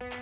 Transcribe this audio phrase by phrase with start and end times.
[0.00, 0.12] ברוכים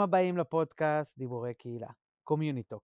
[0.00, 1.88] הבאים לפודקאסט דיבורי קהילה,
[2.24, 2.82] קומיוניטוק,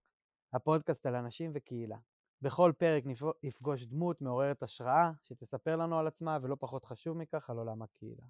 [0.53, 1.97] הפודקאסט על אנשים וקהילה.
[2.41, 3.03] בכל פרק
[3.43, 8.25] נפגוש דמות מעוררת השראה שתספר לנו על עצמה ולא פחות חשוב מכך על עולם הקהילה.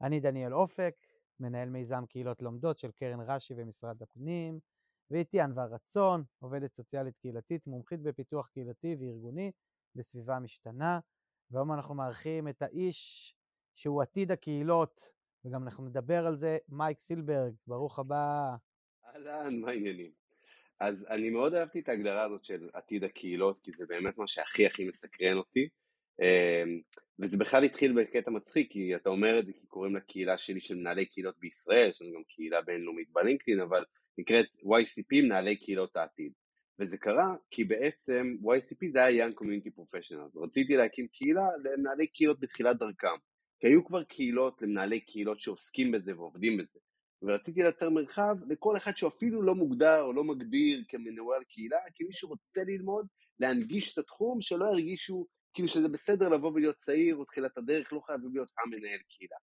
[0.00, 0.94] אני דניאל אופק,
[1.40, 4.60] מנהל מיזם קהילות לומדות של קרן רש"י ומשרד הפנים,
[5.10, 9.50] ואיתי ענווה רצון, עובדת סוציאלית קהילתית, מומחית בפיתוח קהילתי וארגוני
[9.94, 10.98] בסביבה משתנה,
[11.50, 13.34] והיום אנחנו מארחים את האיש
[13.74, 15.00] שהוא עתיד הקהילות,
[15.44, 18.56] וגם אנחנו נדבר על זה, מייק סילברג, ברוך הבא.
[19.06, 20.12] אהלן, מה העניינים?
[20.80, 24.66] אז אני מאוד אהבתי את ההגדרה הזאת של עתיד הקהילות, כי זה באמת מה שהכי
[24.66, 25.68] הכי מסקרן אותי.
[26.20, 26.80] אמ,
[27.22, 30.76] וזה בכלל התחיל בקטע מצחיק, כי אתה אומר את זה כי קוראים לקהילה שלי של
[30.76, 33.84] מנהלי קהילות בישראל, יש לנו גם קהילה בינלאומית בלינקדאין, אבל
[34.18, 36.32] נקראת YCP, מנהלי קהילות העתיד.
[36.78, 42.40] וזה קרה כי בעצם YCP זה היה Young Community Professional, רציתי להקים קהילה למנהלי קהילות
[42.40, 43.16] בתחילת דרכם.
[43.60, 46.78] כי היו כבר קהילות למנהלי קהילות שעוסקים בזה ועובדים בזה.
[47.22, 52.12] ורציתי לייצר מרחב לכל אחד שאפילו לא מוגדר או לא מגדיר כמנהל קהילה, כי מי
[52.12, 53.06] שרוצה ללמוד,
[53.40, 58.00] להנגיש את התחום, שלא ירגישו כאילו שזה בסדר לבוא ולהיות צעיר או תחילת הדרך, לא
[58.00, 59.36] חייבים להיות המנהל קהילה.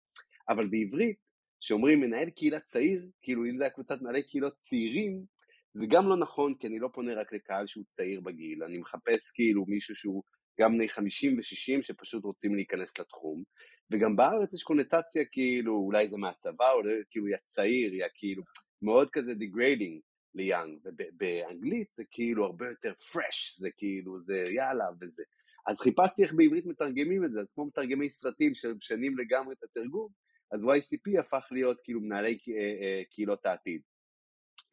[0.49, 1.17] אבל בעברית,
[1.61, 5.25] כשאומרים מנהל קהילה צעיר, כאילו אם זה הקבוצת מנהלי קהילות צעירים,
[5.73, 9.31] זה גם לא נכון, כי אני לא פונה רק לקהל שהוא צעיר בגיל, אני מחפש
[9.33, 10.23] כאילו מישהו שהוא
[10.59, 13.43] גם בני 50 ו-60 שפשוט רוצים להיכנס לתחום,
[13.91, 18.43] וגם בארץ יש קונוטציה כאילו, אולי זה מהצבא, או כאילו יא צעיר, יא כאילו,
[18.81, 19.99] מאוד כזה degrading
[20.35, 25.23] ליאנג, ובאנגלית זה כאילו הרבה יותר fresh, זה כאילו, זה יאללה וזה.
[25.67, 30.09] אז חיפשתי איך בעברית מתרגמים את זה, אז כמו מתרגמי סרטים שמשנים לגמרי את התרגום,
[30.51, 33.81] אז YCP הפך להיות כאילו מנהלי אה, אה, קהילות העתיד.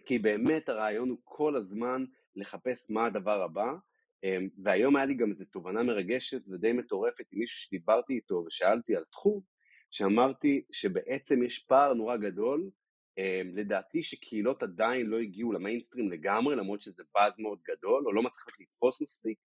[0.07, 2.05] כי באמת הרעיון הוא כל הזמן
[2.37, 3.73] לחפש מה הדבר הבא,
[4.25, 8.97] אמ, והיום היה לי גם איזו תובנה מרגשת ודי מטורפת עם מישהו שדיברתי איתו ושאלתי
[8.97, 9.41] על תחום,
[9.91, 12.71] שאמרתי שבעצם יש פער נורא גדול,
[13.19, 18.23] אמ, לדעתי שקהילות עדיין לא הגיעו למיינסטרים לגמרי, למרות שזה באז מאוד גדול, או לא
[18.23, 19.39] מצליחות לתפוס מספיק,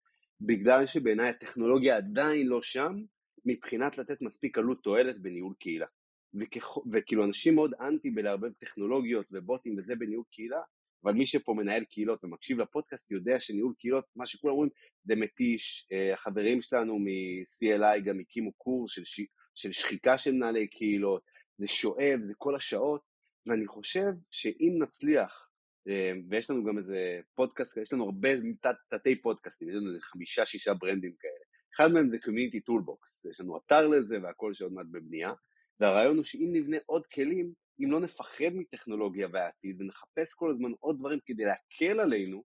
[0.40, 2.96] בגלל שבעיניי הטכנולוגיה עדיין לא שם,
[3.44, 5.86] מבחינת לתת מספיק עלות תועלת בניהול קהילה.
[6.34, 6.78] וכ...
[6.92, 10.60] וכאילו אנשים מאוד אנטי בלערבב טכנולוגיות ובוטים וזה בניהול קהילה,
[11.04, 14.70] אבל מי שפה מנהל קהילות ומקשיב לפודקאסט יודע שניהול קהילות, מה שכולם אומרים,
[15.04, 15.88] זה מתיש.
[15.92, 19.20] אה, החברים שלנו מ-CLI גם הקימו קורס של, ש...
[19.54, 21.22] של שחיקה של מנהלי קהילות,
[21.58, 23.00] זה שואב, זה כל השעות,
[23.46, 25.48] ואני חושב שאם נצליח,
[26.30, 28.28] ויש לנו גם איזה פודקאסט, יש לנו הרבה
[28.60, 31.44] תת, תתי פודקאסטים, יש לנו איזה חמישה שישה ברנדים כאלה.
[31.76, 35.32] אחד מהם זה Community Toolbox, יש לנו אתר לזה והכל שעוד מעט בבנייה,
[35.80, 40.98] והרעיון הוא שאם נבנה עוד כלים, אם לא נפחד מטכנולוגיה והעתיד ונחפש כל הזמן עוד
[40.98, 42.44] דברים כדי להקל עלינו,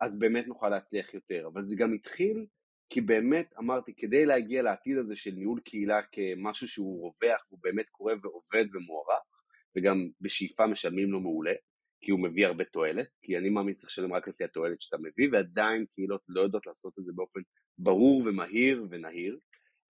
[0.00, 1.46] אז באמת נוכל להצליח יותר.
[1.52, 2.46] אבל זה גם התחיל
[2.90, 7.88] כי באמת אמרתי, כדי להגיע לעתיד הזה של ניהול קהילה כמשהו שהוא רווח, הוא באמת
[7.88, 9.42] קורה ועובד ומוערך,
[9.76, 11.52] וגם בשאיפה משלמים לו מעולה,
[12.00, 15.28] כי הוא מביא הרבה תועלת, כי אני מאמין שצריך לשלם רק לפי התועלת שאתה מביא,
[15.32, 17.40] ועדיין קהילות לא יודעות לעשות את זה באופן
[17.78, 19.38] ברור ומהיר ונהיר.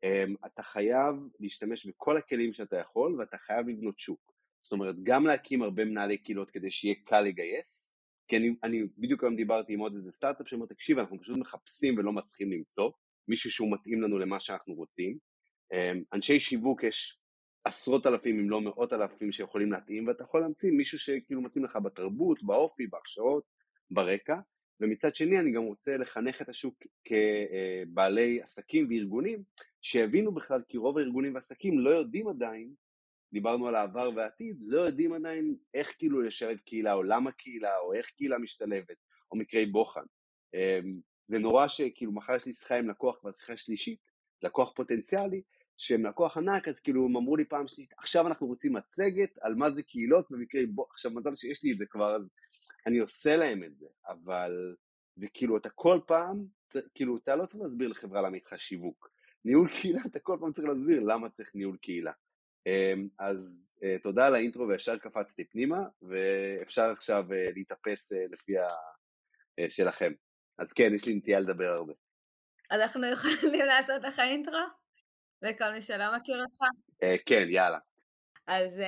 [0.04, 4.32] אמ, אתה חייב להשתמש בכל הכלים שאתה יכול, ואתה חייב לבנות שוק.
[4.60, 7.94] זאת אומרת, גם להקים הרבה מנהלי קהילות כדי שיהיה קל לגייס,
[8.28, 11.98] כי אני, אני בדיוק היום דיברתי עם עוד איזה סטארט-אפ שאומר, תקשיב, אנחנו פשוט מחפשים
[11.98, 12.90] ולא מצליחים למצוא
[13.28, 15.18] מישהו שהוא מתאים לנו למה שאנחנו רוצים.
[15.72, 17.19] אמ, אנשי שיווק יש
[17.64, 21.78] עשרות אלפים אם לא מאות אלפים שיכולים להתאים, ואתה יכול להמציא מישהו שכאילו מתאים לך
[21.84, 23.44] בתרבות, באופי, בהכשרות,
[23.90, 24.36] ברקע,
[24.80, 29.42] ומצד שני אני גם רוצה לחנך את השוק כבעלי עסקים וארגונים
[29.82, 32.74] שיבינו בכלל כי רוב הארגונים ועסקים לא יודעים עדיין
[33.32, 37.94] דיברנו על העבר והעתיד, לא יודעים עדיין איך כאילו לשלב קהילה, או למה קהילה, או
[37.94, 38.96] איך קהילה משתלבת,
[39.30, 40.04] או מקרי בוחן.
[40.54, 43.98] אמ, זה נורא שכאילו מחר יש לי שיחה עם לקוח כבר שיחה שלישית,
[44.42, 45.42] לקוח פוטנציאלי,
[45.80, 49.54] שהם לקוח ענק, אז כאילו הם אמרו לי פעם שלישית, עכשיו אנחנו רוצים מצגת על
[49.54, 52.30] מה זה קהילות במקרי בוחן, עכשיו מזל שיש לי את זה כבר, אז
[52.86, 54.76] אני עושה להם את זה, אבל
[55.14, 56.44] זה כאילו אתה כל פעם,
[56.94, 59.10] כאילו אתה לא צריך להסביר לחברה למה איתך שיווק.
[59.44, 62.12] ניהול קהילה אתה כל פעם צריך להסביר למה צריך ניהול קהילה.
[62.66, 68.58] אמ, אז אה, תודה על האינטרו וישר קפצתי פנימה, ואפשר עכשיו אה, להתאפס אה, לפי
[68.58, 68.68] ה...
[69.68, 70.12] שלכם.
[70.58, 71.92] אז כן, יש לי נטייה לדבר הרבה.
[72.70, 74.79] אנחנו יכולים לעשות לך אינטרו?
[75.42, 76.60] לכל מי שלא מכיר אותך?
[77.26, 77.78] כן, יאללה.
[78.46, 78.80] אז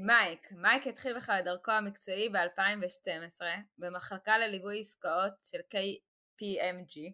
[0.00, 3.42] מייק, מייק התחיל בכלל דרכו המקצועי ב-2012
[3.78, 7.12] במחלקה לליווי עסקאות של KPMG,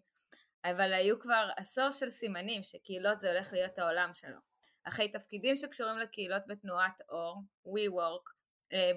[0.65, 4.39] אבל היו כבר עשור של סימנים שקהילות זה הולך להיות העולם שלו.
[4.85, 8.31] אחרי תפקידים שקשורים לקהילות בתנועת אור, WeWork,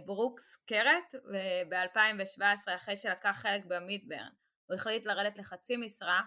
[0.05, 2.41] ברוקס קרת, וב-2017
[2.75, 4.29] אחרי שלקח חלק במידברן,
[4.65, 6.21] הוא החליט לרדת לחצי משרה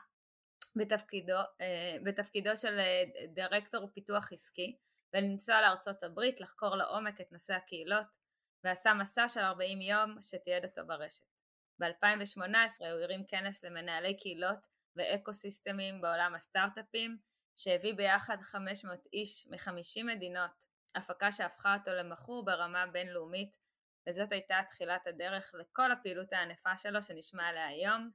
[0.79, 1.39] בתפקידו,
[2.05, 2.81] בתפקידו של
[3.35, 4.77] דירקטור פיתוח עסקי
[5.15, 8.17] ולנסוע לארצות הברית לחקור לעומק את נושא הקהילות
[8.65, 11.25] ועשה מסע של 40 יום שתיעד אותו ברשת.
[11.81, 12.41] ב-2018
[12.79, 14.67] הוא הרים כנס למנהלי קהילות
[14.97, 17.19] ואקו סיסטמים בעולם הסטארט-אפים
[17.57, 20.65] שהביא ביחד 500 איש מ-50 מדינות,
[20.95, 23.59] הפקה שהפכה אותו למכור ברמה בינלאומית
[24.09, 28.11] וזאת הייתה תחילת הדרך לכל הפעילות הענפה שלו שנשמע עליה היום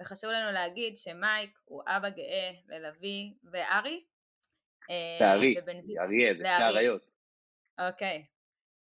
[0.00, 4.04] וחשוב לנו להגיד שמייק הוא אבא גאה ללוי וארי
[5.20, 5.56] לארי,
[6.02, 7.10] אריה, זה שתי אריות.
[7.78, 8.26] אוקיי.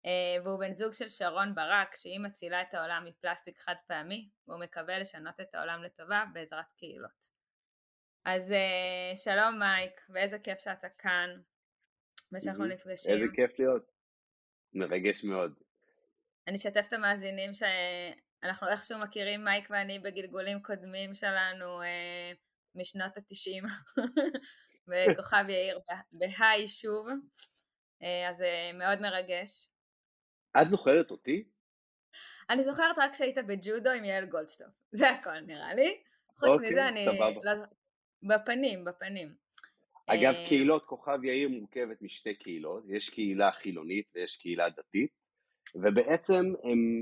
[0.04, 0.10] Uh,
[0.44, 5.00] והוא בן זוג של שרון ברק שהיא מצילה את העולם מפלסטיק חד פעמי והוא מקווה
[5.00, 7.28] לשנות את העולם לטובה בעזרת קהילות.
[8.26, 11.30] אז uh, שלום מייק ואיזה כיף שאתה כאן
[12.32, 13.16] ושאנחנו נפגשים.
[13.16, 13.92] איזה כיף להיות.
[14.74, 15.54] מרגש מאוד.
[16.48, 17.54] אני אשתף את המאזינים
[18.42, 21.86] שאנחנו איכשהו מכירים מייק ואני בגלגולים קודמים שלנו uh,
[22.76, 23.64] משנות התשעים
[24.88, 25.80] בכוכב יאיר
[26.12, 27.08] בהיי שוב
[28.30, 29.68] אז זה מאוד מרגש.
[30.62, 31.44] את זוכרת אותי?
[32.50, 36.04] אני זוכרת רק שהיית בג'ודו עם יעל גולדסטופ, זה הכל נראה לי.
[36.40, 37.06] חוץ אוקיי, מזה אני...
[37.44, 37.54] לא...
[38.24, 39.36] בפנים, בפנים.
[40.08, 45.12] אגב, אה, קהילות כוכב יאיר מורכבת משתי קהילות, יש קהילה חילונית ויש קהילה דתית,
[45.76, 46.46] ובעצם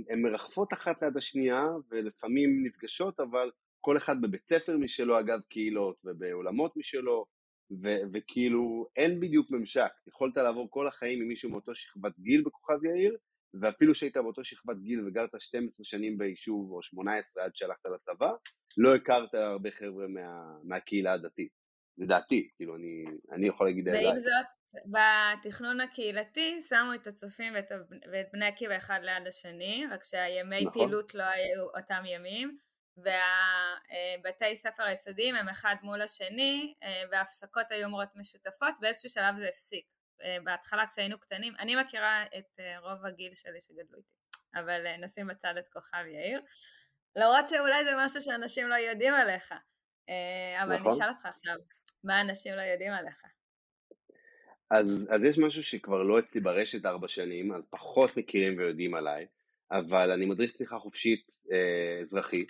[0.10, 3.52] הן מרחפות אחת ליד השנייה ולפעמים נפגשות, אבל
[3.82, 7.26] כל אחד בבית ספר משלו אגב קהילות ובעולמות משלו,
[7.84, 12.86] ו- וכאילו אין בדיוק ממשק, יכולת לעבור כל החיים עם מישהו מאותו שכבת גיל בכוכב
[12.86, 13.18] יאיר,
[13.62, 18.32] ואפילו שהיית באותו שכבת גיל וגרת 12 שנים ביישוב או 18 עד שהלכת לצבא,
[18.78, 21.52] לא הכרת הרבה חבר'ה מה, מהקהילה הדתית,
[21.98, 23.88] לדעתי, כאילו אני, אני יכול להגיד.
[23.88, 24.46] ועם זאת,
[24.86, 27.72] בתכנון הקהילתי שמו את הצופים ואת,
[28.12, 30.74] ואת בני עקיבא אחד ליד השני, רק שהימי נכון.
[30.74, 32.58] פעילות לא היו אותם ימים,
[32.98, 39.48] והבתי ספר היסודיים הם אחד מול השני אה, וההפסקות היו אמורות משותפות, באיזשהו שלב זה
[39.50, 39.86] הפסיק.
[40.24, 44.16] אה, בהתחלה כשהיינו קטנים, אני מכירה את אה, רוב הגיל שלי שגדלו איתי,
[44.56, 46.42] אבל נשים בצד את כוכב יאיר,
[47.16, 49.52] למרות שאולי זה משהו שאנשים לא יודעים עליך,
[50.62, 50.92] אבל נכון.
[50.92, 51.56] אני אשאל אותך עכשיו,
[52.04, 53.22] מה אנשים לא יודעים עליך?
[54.70, 59.26] אז, אז יש משהו שכבר לא אצלי ברשת ארבע שנים, אז פחות מכירים ויודעים עליי,
[59.72, 62.46] אבל אני מדריך צריכה חופשית אה, אזרחי,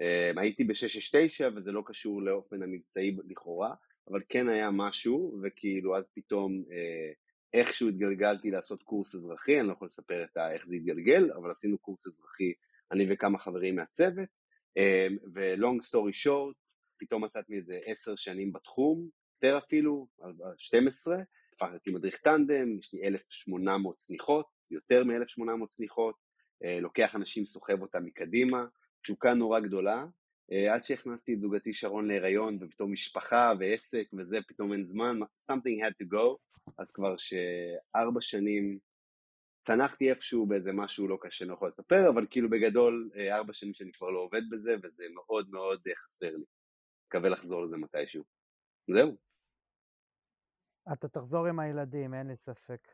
[0.00, 3.74] אמ, הייתי ב-669 וזה לא קשור לאופן המבצעי לכאורה,
[4.10, 7.12] אבל כן היה משהו, וכאילו אז פתאום אה,
[7.54, 11.78] איכשהו התגלגלתי לעשות קורס אזרחי, אני לא יכול לספר את איך זה התגלגל, אבל עשינו
[11.78, 12.52] קורס אזרחי,
[12.92, 14.28] אני וכמה חברים מהצוות,
[14.76, 16.54] אמ, ו-long story short,
[16.96, 19.08] פתאום מצאתי איזה עשר שנים בתחום,
[19.42, 20.06] יותר אפילו,
[20.56, 21.16] 12,
[21.62, 26.14] הפכתי מדריך טנדם, יש לי 1,800 צניחות, יותר מ-1,800 צניחות,
[26.64, 28.64] אה, לוקח אנשים, סוחב אותם מקדימה,
[29.02, 30.04] תשוקה נורא גדולה,
[30.52, 35.84] אה, עד שהכנסתי את זוגתי שרון להיריון ופתאום משפחה ועסק וזה, פתאום אין זמן, something
[35.84, 36.36] had to go,
[36.78, 38.78] אז כבר שארבע שנים
[39.66, 43.52] צנחתי איפשהו באיזה משהו לא קשה, אני לא יכול לספר, אבל כאילו בגדול אה, ארבע
[43.52, 46.44] שנים שאני כבר לא עובד בזה וזה מאוד מאוד חסר לי.
[47.08, 48.24] מקווה לחזור לזה מתישהו.
[48.90, 49.29] זהו.
[50.92, 52.88] אתה תחזור עם הילדים, אין לי ספק.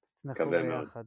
[0.00, 1.04] תצנחו ביחד.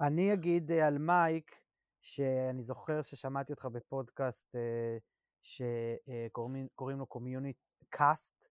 [0.00, 1.56] אני אגיד על מייק,
[2.00, 4.98] שאני זוכר ששמעתי אותך בפודקאסט אה,
[5.42, 7.56] שקוראים לו קומיוניט
[7.88, 8.48] קאסט,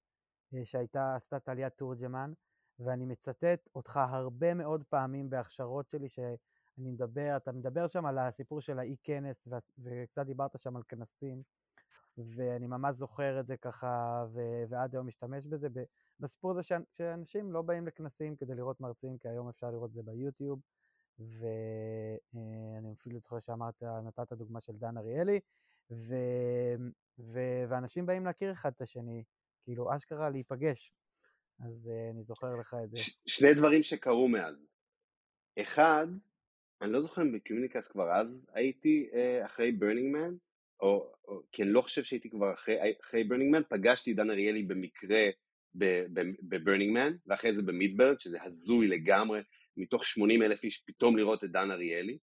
[0.53, 2.33] אה, שהייתה, עשתה טליה תורג'מן,
[2.79, 6.37] ואני מצטט אותך הרבה מאוד פעמים בהכשרות שלי, שאני
[6.77, 11.43] מדבר, אתה מדבר שם על הסיפור של האי-כנס, וקצת דיברת שם על כנסים,
[12.17, 15.67] ואני ממש זוכר את זה ככה, ו- ועד היום משתמש בזה,
[16.19, 20.03] בסיפור הזה שאנשים לא באים לכנסים כדי לראות מרצים, כי היום אפשר לראות את זה
[20.03, 20.59] ביוטיוב,
[21.19, 25.39] ואני אפילו זוכר שאמרת, נתת דוגמה של דן אריאלי,
[25.91, 26.15] ו...
[27.19, 27.39] ו...
[27.69, 29.23] ואנשים באים להכיר אחד את השני,
[29.63, 30.93] כאילו אשכרה להיפגש.
[31.59, 32.97] אז אה, אני זוכר לך את זה.
[32.97, 34.55] ש- שני דברים שקרו מאז.
[35.59, 36.07] אחד,
[36.81, 40.35] אני לא זוכר אם בקיומניקס כבר אז הייתי אה, אחרי Burning Man,
[40.79, 44.63] או, או כי אני לא חושב שהייתי כבר אחרי, אחרי Burning Man, פגשתי דן אריאלי
[44.63, 45.29] במקרה
[46.49, 49.41] בברנינג מן, ואחרי זה במידברן, שזה הזוי לגמרי,
[49.77, 52.17] מתוך 80 אלף איש פתאום לראות את דן אריאלי.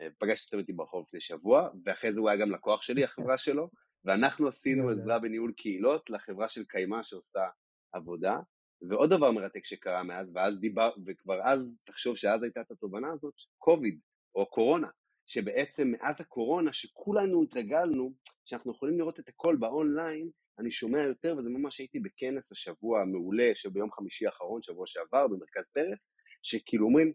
[0.00, 3.38] אה, פגשתי אותו איתי ברחוב לפני שבוע, ואחרי זה הוא היה גם לקוח שלי, החברה
[3.38, 3.70] שלו,
[4.04, 7.46] ואנחנו עשינו עזרה בניהול קהילות לחברה של קיימה שעושה
[7.92, 8.38] עבודה.
[8.82, 13.34] ועוד דבר מרתק שקרה מאז, ואז דיבר, וכבר אז, תחשוב שאז הייתה את התובנה הזאת,
[13.58, 14.00] קוביד,
[14.34, 14.88] או קורונה,
[15.28, 18.12] שבעצם מאז הקורונה, שכולנו התרגלנו,
[18.44, 23.00] שאנחנו יכולים לראות את הכל ב אונליין, אני שומע יותר, וזה ממש הייתי בכנס השבוע
[23.00, 26.10] המעולה, שביום חמישי האחרון, שבוע שעבר, במרכז פרס,
[26.42, 27.12] שכאילו אומרים,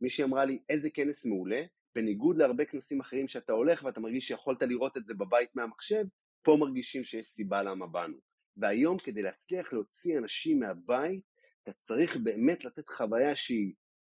[0.00, 1.62] מישהי אמרה לי, איזה כנס מעולה,
[1.94, 6.04] בניגוד להרבה כנסים אחרים שאתה הולך ואתה מרגיש שיכולת לראות את זה בבית מהמחשב,
[6.42, 8.16] פה מרגישים שיש סיבה למה באנו.
[8.56, 11.20] והיום כדי להצליח להוציא אנשים מהבית,
[11.62, 13.72] אתה צריך באמת לתת חוויה שהיא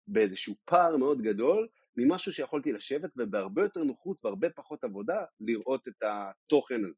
[0.06, 6.02] באיזשהו פער מאוד גדול ממשהו שיכולתי לשבת ובהרבה יותר נוחות והרבה פחות עבודה לראות את
[6.02, 6.94] התוכן הזה.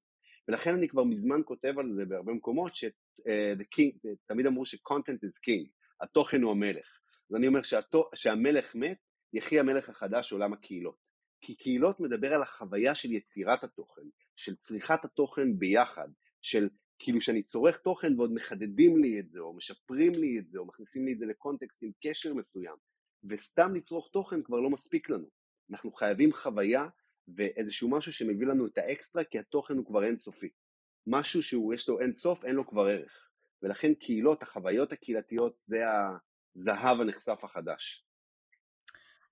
[0.48, 5.68] ולכן אני כבר מזמן כותב על זה בהרבה מקומות, שתמיד אה, אמרו ש-content is king,
[6.00, 7.00] התוכן הוא המלך.
[7.30, 8.98] אז אני אומר שהתו, שהמלך מת,
[9.32, 10.96] יחי המלך החדש עולם הקהילות.
[11.40, 14.02] כי קהילות מדבר על החוויה של יצירת התוכן,
[14.36, 16.08] של צריכת התוכן ביחד,
[16.42, 20.58] של כאילו שאני צורך תוכן ועוד מחדדים לי את זה, או משפרים לי את זה,
[20.58, 22.76] או מכניסים לי את זה לקונטקסט עם קשר מסוים,
[23.24, 25.26] וסתם לצרוך תוכן כבר לא מספיק לנו.
[25.70, 26.88] אנחנו חייבים חוויה
[27.36, 30.48] ואיזשהו משהו שמביא לנו את האקסטרה, כי התוכן הוא כבר אינסופי.
[31.06, 33.28] משהו שהוא, יש לו אין סוף, אין לו כבר ערך.
[33.62, 35.84] ולכן קהילות, החוויות הקהילתיות, זה
[36.56, 38.06] הזהב הנחשף החדש.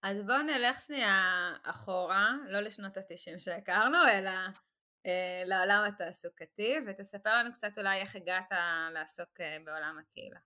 [0.03, 4.31] אז בואו נלך שנייה אחורה, לא לשנות התשעים שהכרנו, אלא
[5.07, 8.53] אה, לעולם התעסוקתי, ותספר לנו קצת אולי איך הגעת
[8.93, 10.39] לעסוק אה, בעולם הקהילה.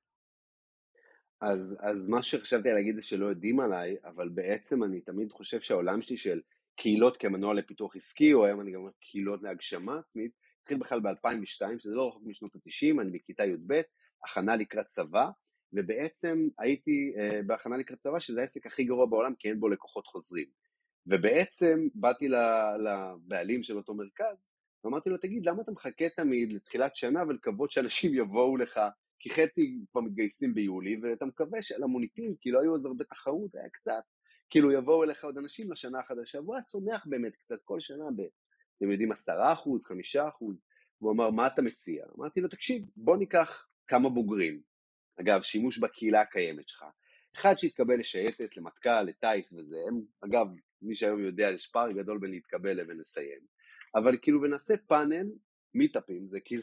[1.42, 6.02] אז, אז מה שחשבתי להגיד זה שלא יודעים עליי, אבל בעצם אני תמיד חושב שהעולם
[6.02, 6.40] שלי של
[6.76, 10.32] קהילות כמנוע לפיתוח עסקי, או היום אני גם אומר קהילות להגשמה עצמית,
[10.62, 13.80] התחיל בכלל ב-2002, שזה לא רחוק משנות ה-90, אני בכיתה י"ב,
[14.24, 15.30] הכנה לקראת צבא,
[15.72, 20.06] ובעצם הייתי uh, בהכנה לקראת צבא, שזה העסק הכי גרוע בעולם, כי אין בו לקוחות
[20.06, 20.46] חוזרים.
[21.06, 22.28] ובעצם באתי
[22.78, 24.50] לבעלים של אותו מרכז,
[24.84, 28.80] ואמרתי לו, תגיד, למה אתה מחכה תמיד לתחילת שנה ולקוות שאנשים יבואו לך,
[29.22, 33.54] כי חצי כבר מתגייסים ביולי, ואתה מקווה שעל המוניטין, כי לא היו אז הרבה תחרות,
[33.54, 34.02] היה קצת,
[34.50, 38.20] כאילו יבואו אליך עוד אנשים לשנה החדשה, והוא היה צומח באמת קצת כל שנה ב...
[38.76, 40.56] אתם יודעים, עשרה אחוז, חמישה אחוז,
[41.00, 42.04] והוא אמר, מה אתה מציע?
[42.18, 44.60] אמרתי לו, תקשיב, בוא ניקח כמה בוגרים,
[45.20, 46.84] אגב, שימוש בקהילה הקיימת שלך,
[47.36, 50.46] אחד שהתקבל לשייטת, למטכ"ל, לטיס וזה, הם, אגב,
[50.82, 53.40] מי שהיום יודע, יש פער גדול בין להתקבל לבין לסיים,
[53.94, 55.26] אבל כאילו, ונעשה פאנל,
[55.74, 56.62] מיטאפים, זה כאילו,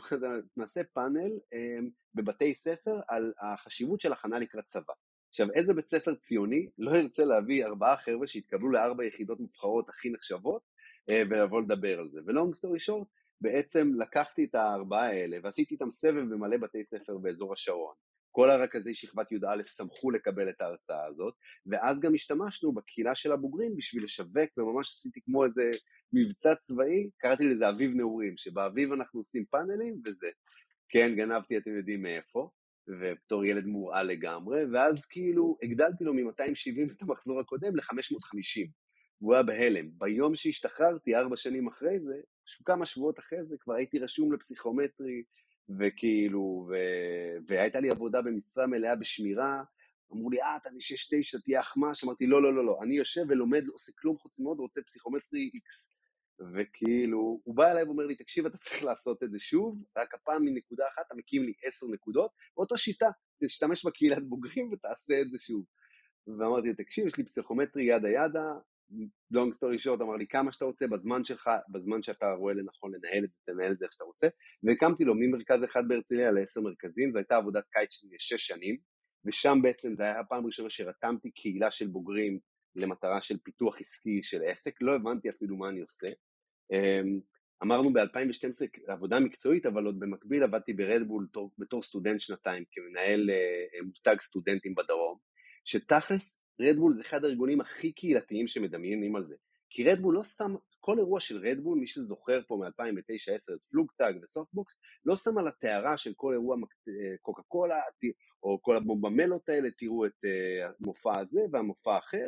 [0.58, 4.94] נעשה פאנל um, בבתי ספר על החשיבות של הכנה לקראת צבא.
[5.30, 10.10] עכשיו, איזה בית ספר ציוני לא ירצה להביא ארבעה חבר'ה שהתקבלו לארבע יחידות מובחרות הכי
[10.10, 10.62] נחשבות
[11.10, 12.20] אה, ולבוא לדבר על זה.
[12.26, 13.08] ולונג סטורי שורט,
[13.42, 17.94] בעצם לקחתי את הארבעה האלה ועשיתי איתם סבב במלא בתי ספר באזור השרון.
[18.32, 21.34] כל הרכזי שכבת י"א שמחו לקבל את ההרצאה הזאת,
[21.66, 25.72] ואז גם השתמשנו בקהילה של הבוגרים בשביל לשווק, וממש עשיתי כמו איזה
[26.14, 30.28] מבצע צבאי, קראתי לזה אביב נעורים, שבאביב אנחנו עושים פאנלים וזה.
[30.90, 32.50] כן, גנבתי, אתם יודעים מאיפה.
[32.90, 38.70] ובתור ילד מורעל לגמרי, ואז כאילו הגדלתי לו מ-270 את המחזור הקודם ל-550,
[39.22, 39.90] והוא היה בהלם.
[39.98, 42.14] ביום שהשתחררתי, ארבע שנים אחרי זה,
[42.66, 45.24] כמה שבועות אחרי זה, כבר הייתי רשום לפסיכומטרי,
[45.80, 46.74] וכאילו, ו...
[47.48, 49.64] והייתה לי עבודה במשרה מלאה בשמירה,
[50.14, 53.22] אמרו לי, אה, אתה משש תשע, תהיה אחמ"ש, אמרתי, לא, לא, לא, לא, אני יושב
[53.30, 55.92] ולומד, עושה כלום חוץ מאוד, רוצה פסיכומטרי איקס.
[56.56, 60.46] וכאילו, הוא בא אליי ואומר לי, תקשיב, אתה צריך לעשות את זה שוב, רק הפעם
[60.46, 63.10] מנקודה אחת אתה מקים לי עשר נקודות, באותה שיטה,
[63.44, 65.66] תשתמש בקהילת בוגרים ותעשה את זה שוב.
[66.28, 68.46] ואמרתי לו, תקשיב, יש לי פסיכומטרי ידה ידה,
[69.34, 73.24] long story short, אמר לי, כמה שאתה רוצה, בזמן שלך, בזמן שאתה רואה לנכון לנהל
[73.24, 74.28] את זה, תנהל את זה איך שאתה רוצה,
[74.64, 78.78] והקמתי לו ממרכז אחד בהרצליה לעשר מרכזים, זו הייתה עבודת קיץ שלי לשש שנים,
[79.26, 82.40] ושם בעצם זה היה הפעם הראשונה שרתמתי קהילה של בוגרים
[82.76, 86.08] למטרה של פיתוח עסקי של עסק, לא הבנתי אפילו מה אני עושה,
[86.72, 87.20] אמ,
[87.64, 93.82] אמרנו ב-2012 עבודה מקצועית, אבל עוד במקביל עבדתי ברדבול בתור, בתור סטודנט שנתיים, כמנהל אה,
[93.86, 95.18] מותג סטודנטים בדרום,
[95.66, 99.36] שתכלס רדבול זה אחד הארגונים הכי קהילתיים שמדמיינים על זה.
[99.70, 104.80] כי רדבול לא שם, כל אירוע של רדבול, מי שזוכר פה מ-2009-2010 את פלוגטאג וסופבוקס,
[105.06, 107.80] לא שם על הטהרה של כל אירוע אה, קוקה קולה,
[108.44, 112.28] או כל הבומבמלות האלה, תראו את אה, המופע הזה והמופע האחר,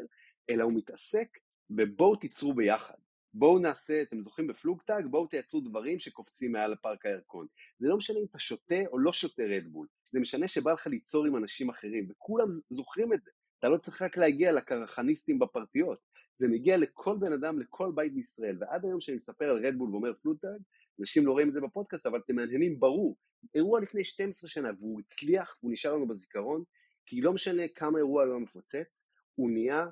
[0.49, 1.27] אלא הוא מתעסק
[1.69, 2.97] בבואו תיצרו ביחד.
[3.33, 7.47] בואו נעשה, אתם זוכרים בפלוגטאג, בואו תייצרו דברים שקופצים מעל פארק הירקון.
[7.79, 11.25] זה לא משנה אם אתה שותה או לא שותה רדבול, זה משנה שבא לך ליצור
[11.25, 13.31] עם אנשים אחרים, וכולם זוכרים את זה.
[13.61, 15.99] אתה לא צריך רק להגיע לקרחניסטים בפרטיות,
[16.35, 20.13] זה מגיע לכל בן אדם, לכל בית בישראל, ועד היום כשאני מספר על רדבול ואומר
[20.21, 20.61] פלוגטאג,
[20.99, 23.17] אנשים לא רואים את זה בפודקאסט, אבל אתם מהנהנים ברור.
[23.55, 26.63] אירוע לפני 12 שנה, והוא הצליח, והוא נשאר לנו בזיכרון,
[27.05, 29.85] כי לא משנה כמה אירוע היום מפוצץ, הוא נהיה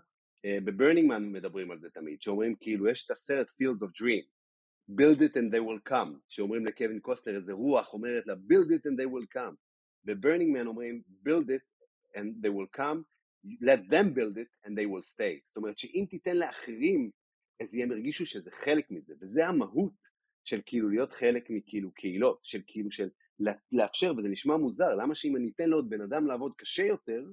[0.46, 4.26] אה, בברנינגמן מדברים על זה תמיד, שאומרים כאילו יש את הסרט Fields of Dream,
[5.00, 8.82] build it and they will come, שאומרים לקווין קוסטר איזה רוח אומרת לה build it
[8.88, 9.56] and they will come,
[10.06, 11.64] בברנינגמן אומרים build it
[12.16, 16.06] and they will come, let them build it and they will stay, זאת אומרת שאם
[16.10, 17.10] תיתן לאחרים
[17.60, 19.94] אז הם ירגישו שזה חלק מזה, וזה המהות
[20.44, 23.10] של כאילו להיות חלק מכאילו קהילות, של כאילו של
[23.72, 27.26] לאפשר, וזה נשמע מוזר, למה שאם אני אתן לעוד בן אדם לעבוד קשה יותר,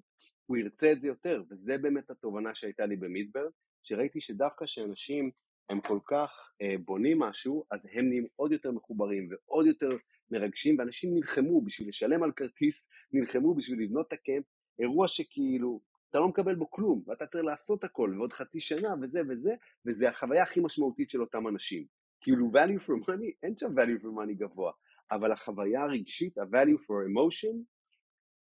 [0.46, 3.50] הוא ירצה את זה יותר, וזה באמת התובנה שהייתה לי במידברן,
[3.82, 5.30] שראיתי שדווקא שאנשים
[5.70, 9.88] הם כל כך אה, בונים משהו, אז הם נהיים עוד יותר מחוברים ועוד יותר
[10.30, 14.44] מרגשים, ואנשים נלחמו בשביל לשלם על כרטיס, נלחמו בשביל לבנות את הקמפ,
[14.78, 15.80] אירוע שכאילו,
[16.16, 19.54] אתה לא מקבל בו כלום, ואתה צריך לעשות הכל, ועוד חצי שנה, וזה וזה,
[19.86, 21.84] וזה החוויה הכי משמעותית של אותם אנשים.
[22.20, 24.72] כאילו value for money, אין שם value for money גבוה,
[25.10, 27.56] אבל החוויה הרגשית, ה-value for emotion,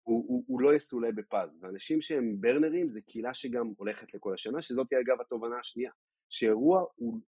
[0.02, 1.58] הוא, הוא, הוא לא יסולא בפז.
[1.60, 5.92] ואנשים שהם ברנרים זה קהילה שגם הולכת לכל השנה, שזאת אגב התובנה השנייה.
[6.28, 7.20] שאירוע, הוא,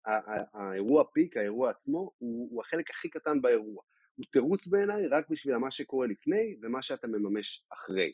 [0.53, 3.83] האירוע פיק, האירוע עצמו, הוא, הוא החלק הכי קטן באירוע.
[4.15, 8.13] הוא תירוץ בעיניי רק בשביל מה שקורה לפני ומה שאתה מממש אחרי.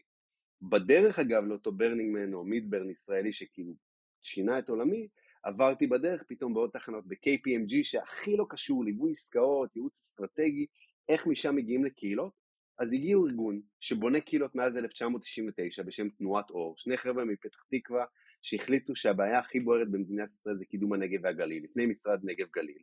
[0.62, 3.74] בדרך אגב לאותו ברנינגמן או מידברן ישראלי שכאילו
[4.22, 5.08] שינה את עולמי,
[5.44, 10.66] עברתי בדרך פתאום בעוד תחנות ב-KPMG שהכי לא קשור, ליווי עסקאות, ייעוץ אסטרטגי,
[11.10, 12.34] איך משם מגיעים לקהילות,
[12.80, 18.06] אז הגיעו ארגון שבונה קהילות מאז 1999 בשם תנועת אור, שני חבר'ה מפתח תקווה
[18.42, 22.82] שהחליטו שהבעיה הכי בוערת במדינת ישראל זה קידום הנגב והגליל, לפני משרד נגב גליל.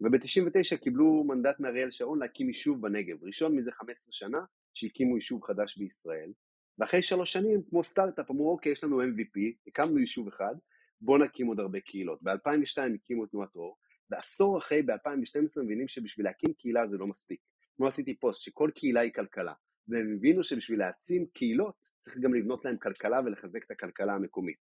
[0.00, 4.38] וב-99 קיבלו מנדט מאריאל שרון להקים יישוב בנגב, ראשון מזה 15 שנה
[4.74, 6.32] שהקימו יישוב חדש בישראל.
[6.78, 10.54] ואחרי שלוש שנים, כמו סטארט-אפ, אמרו אוקיי, יש לנו MVP, הקמנו יישוב אחד,
[11.00, 12.22] בואו נקים עוד הרבה קהילות.
[12.22, 13.76] ב-2002 הקימו את תנועת אור,
[14.10, 17.40] ועשור אחרי, ב-2012, מבינים שבשביל להקים קהילה זה לא מספיק.
[17.76, 19.52] כמו עשיתי פוסט, שכל קהילה היא כלכלה,
[19.88, 24.58] והם הבינו שבשביל להעצים קהילות, צריך גם לבנות להם כלכלה ולחזק את הכלכלה המקומית.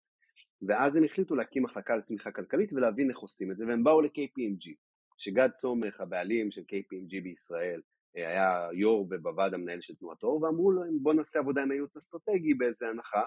[0.62, 4.74] ואז הם החליטו להקים מחלקה לצמיחה כלכלית ולהבין איך עושים את זה, והם באו ל-KPMG,
[5.18, 7.82] שגד סומך, הבעלים של KPMG בישראל,
[8.16, 12.54] היה יו"ר ובוועד המנהל של תנועת אור, ואמרו להם בוא נעשה עבודה עם הייעוץ אסטרטגי
[12.54, 13.22] באיזה הנחה,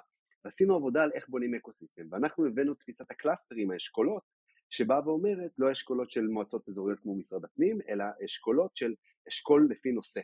[0.45, 4.23] ועשינו עבודה על איך בונים ecosystem, ואנחנו הבאנו תפיסת ה clusterים, האשכולות,
[4.71, 8.95] שבאה ואומרת לא אשכולות של מועצות אזוריות כמו משרד הפנים, אלא אשכולות של
[9.29, 10.21] אשכול לפי נושא.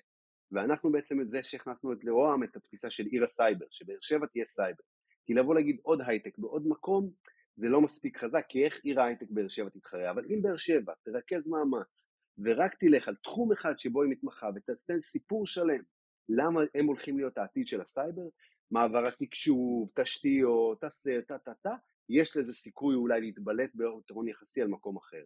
[0.53, 4.45] ואנחנו בעצם את זה שהכנסנו את לרוה"מ את התפיסה של עיר הסייבר, שבאר שבע תהיה
[4.45, 4.83] סייבר.
[5.27, 7.11] כי לבוא להגיד עוד הייטק בעוד מקום,
[7.55, 10.93] זה לא מספיק חזק, כי איך עיר ההייטק באר שבע תתחרה, אבל אם באר שבע
[11.03, 15.83] תרכז מאמץ ורק תלך על תחום אחד שבו היא מתמחה ותעשה סיפור שלם
[16.29, 18.29] למה הם הולכים להיות העתיד של הסייבר,
[18.71, 21.75] מעבר התקשוב, תשתיות, תעשה, טה-טה-טה,
[22.09, 25.25] יש לזה סיכוי אולי להתבלט ביתרון יחסי על מקום אחר.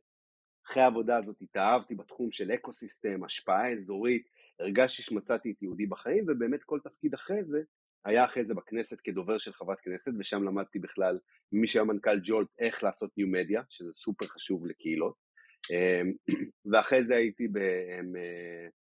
[0.66, 4.28] אחרי העבודה הזאת התאהבתי בתחום של ecosystem, השפעה אזורית,
[4.60, 7.62] הרגשתי שמצאתי את ייעודי בחיים, ובאמת כל תפקיד אחרי זה
[8.04, 11.18] היה אחרי זה בכנסת כדובר של חברת כנסת, ושם למדתי בכלל
[11.52, 15.27] ממי שהיה מנכ"ל Jolt איך לעשות new media, שזה סופר חשוב לקהילות.
[15.70, 16.12] אמ,
[16.72, 18.12] ואחרי זה הייתי אמ,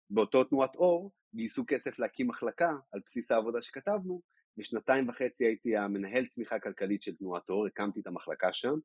[0.09, 4.21] באותו תנועת אור, גייסו כסף להקים מחלקה על בסיס העבודה שכתבנו,
[4.57, 8.75] ושנתיים וחצי הייתי המנהל צמיחה כלכלית של תנועת אור, הקמתי את המחלקה שם.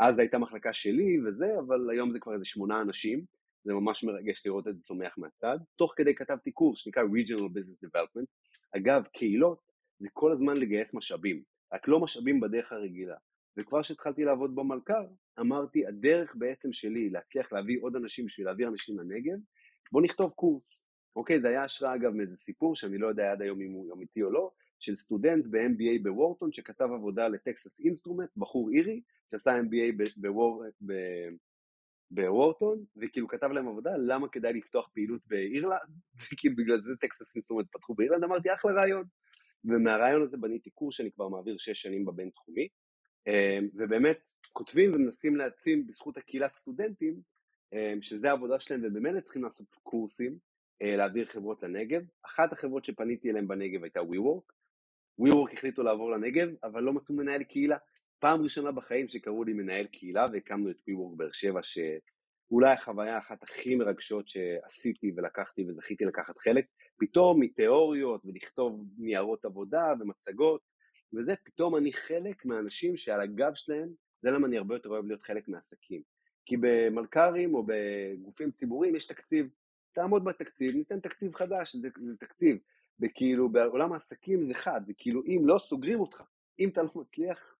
[0.00, 3.24] אז הייתה מחלקה שלי וזה, אבל היום זה כבר איזה שמונה אנשים,
[3.64, 5.58] זה ממש מרגש לראות את זה צומח מהצד.
[5.76, 8.26] תוך כדי כתבתי קורס שנקרא Regional Business Development.
[8.76, 9.60] אגב, קהילות
[9.98, 13.16] זה כל הזמן לגייס משאבים, רק לא משאבים בדרך הרגילה.
[13.58, 15.06] וכבר כשהתחלתי לעבוד במלכ"ר,
[15.40, 19.38] אמרתי, הדרך בעצם שלי להצליח להביא עוד אנשים בשביל להביא אנשים לנגב,
[19.92, 20.84] בוא נכתוב קורס.
[21.16, 24.22] אוקיי, זה היה השראה אגב מאיזה סיפור שאני לא יודע עד היום אם הוא אמיתי
[24.22, 30.02] או לא, של סטודנט ב-MBA בוורטון שכתב עבודה ל Texas Instruments, בחור אירי, שעשה MBA
[32.10, 35.80] בוורטון, וכאילו כתב להם עבודה למה כדאי לפתוח פעילות באירלנד,
[36.32, 39.04] וכאילו בגלל זה Texas Instruments פתחו באירלנד, אמרתי אחלה רעיון.
[39.64, 42.68] ומהרעיון הזה בניתי קורס שאני כבר מעביר שש שנים בבינתחומי,
[43.74, 44.18] ובאמת
[44.52, 47.20] כותבים ומנסים להעצים בזכות הקהילת סטודנטים,
[47.72, 50.38] אמ, שזה העבודה שלהם ובמילא צריכים לעשות קורסים,
[50.82, 52.02] אה, להעביר חברות לנגב.
[52.22, 54.52] אחת החברות שפניתי אליהן בנגב הייתה WeWork.
[55.20, 57.76] WeWork החליטו לעבור לנגב, אבל לא מצאו מנהל קהילה.
[58.18, 63.42] פעם ראשונה בחיים שקראו לי מנהל קהילה והקמנו את WeWork באר שבע, שאולי החוויה האחת
[63.42, 66.64] הכי מרגשות שעשיתי ולקחתי וזכיתי לקחת חלק.
[66.96, 70.60] פתאום מתיאוריות ולכתוב ניירות עבודה ומצגות
[71.14, 73.88] וזה, פתאום אני חלק מהאנשים שעל הגב שלהם,
[74.22, 76.02] זה למה אני הרבה יותר אוהב להיות חלק מעסקים.
[76.46, 79.48] כי במלכ"רים או בגופים ציבוריים יש תקציב,
[79.92, 82.58] תעמוד בתקציב, ניתן תקציב חדש, זה, זה תקציב.
[83.00, 86.22] וכאילו בעולם העסקים זה חד, וכאילו אם לא סוגרים אותך,
[86.58, 87.54] אם אתה לא מצליח,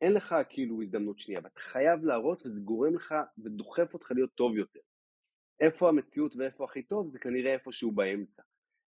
[0.00, 4.56] אין לך כאילו הזדמנות שנייה, ואתה חייב להראות וזה גורם לך ודוחף אותך להיות טוב
[4.56, 4.80] יותר.
[5.60, 8.42] איפה המציאות ואיפה הכי טוב זה כנראה איפשהו באמצע.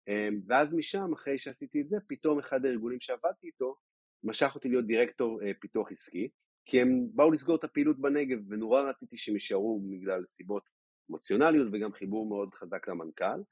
[0.09, 3.77] אמ, ואז משם, אחרי שעשיתי את זה, פתאום אחד הארגונים שעבדתי איתו,
[4.25, 6.29] משך אותי להיות דירקטור אה, פיתוח עסקי,
[6.65, 10.69] כי הם באו לסגור את הפעילות בנגב, ונורא רציתי שהם יישארו בגלל סיבות
[11.11, 13.43] אמוציונליות וגם חיבור מאוד חזק למנכ"ל.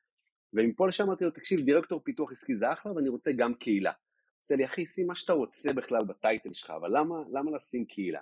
[0.52, 3.92] ומפה לשם אמרתי לו, תקשיב, דירקטור פיתוח עסקי זה אחלה, ואני רוצה גם קהילה.
[4.38, 8.20] עושה לי, אחי, שים מה שאתה רוצה בכלל בטייטל שלך, אבל למה, למה לשים קהילה?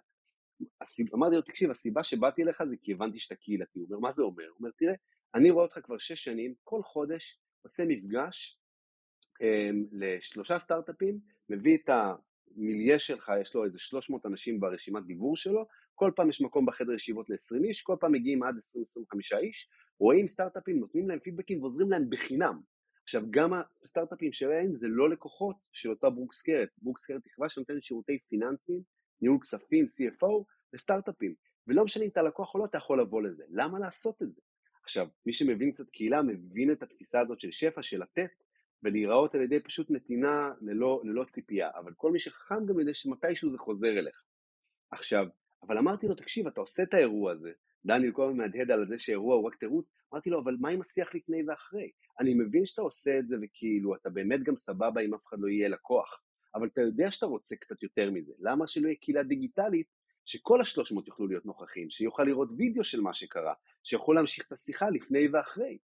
[0.81, 1.14] הסיב...
[1.14, 3.79] אמרתי לו, תקשיב, הסיבה שבאתי אליך זה כי הבנתי שאתה קהילתי.
[3.79, 4.49] הוא אומר, מה זה אומר?
[4.49, 4.95] הוא אומר, תראה,
[5.35, 8.61] אני רואה אותך כבר שש שנים, כל חודש עושה מפגש
[9.42, 11.18] um, לשלושה סטארט-אפים,
[11.49, 16.40] מביא את המיליה שלך, יש לו איזה 300 אנשים ברשימת דיבור שלו, כל פעם יש
[16.40, 19.68] מקום בחדר ישיבות ל-20 איש, כל פעם מגיעים עד 20-25 איש,
[19.99, 22.61] רואים סטארט-אפים, נותנים להם פידבקים ועוזרים להם בחינם.
[23.03, 26.68] עכשיו, גם הסטארט-אפים שלהם זה לא לקוחות של אותה ברוקסקרת.
[26.83, 28.83] ברוקסקרת היא חברה שנותנת שירותי פיננסים,
[29.21, 31.35] ניהול כספים, CFO, לסטארט-אפים.
[31.66, 33.44] ולא משנה אם אתה לקוח או לא, אתה יכול לבוא לזה.
[33.49, 34.40] למה לעשות את זה?
[34.88, 38.31] עכשיו, מי שמבין קצת קהילה מבין את התפיסה הזאת של שפע, של לתת,
[38.83, 41.70] ולהיראות על ידי פשוט נתינה ללא, ללא ציפייה.
[41.79, 44.22] אבל כל מי שחכם גם יודע שמתישהו זה חוזר אליך.
[44.90, 45.27] עכשיו,
[45.62, 47.53] אבל אמרתי לו, תקשיב, אתה עושה את האירוע הזה,
[47.85, 50.81] דניאל כל הזמן מהדהד על זה שאירוע הוא רק תירוץ, אמרתי לו, אבל מה עם
[50.81, 51.90] השיח לפני ואחרי?
[52.20, 55.48] אני מבין שאתה עושה את זה וכאילו, אתה באמת גם סבבה אם אף אחד לא
[55.48, 56.22] יהיה לקוח,
[56.55, 59.87] אבל אתה יודע שאתה רוצה קצת יותר מזה, למה שלא יהיה קהילה דיגיטלית
[60.29, 63.55] שכל השלוש מאות יוכלו להיות נוכחים, שיוכל לראות וידאו של מה שקרה,
[63.88, 65.79] שיכול להמשיך את השיחה לפני ואחרי.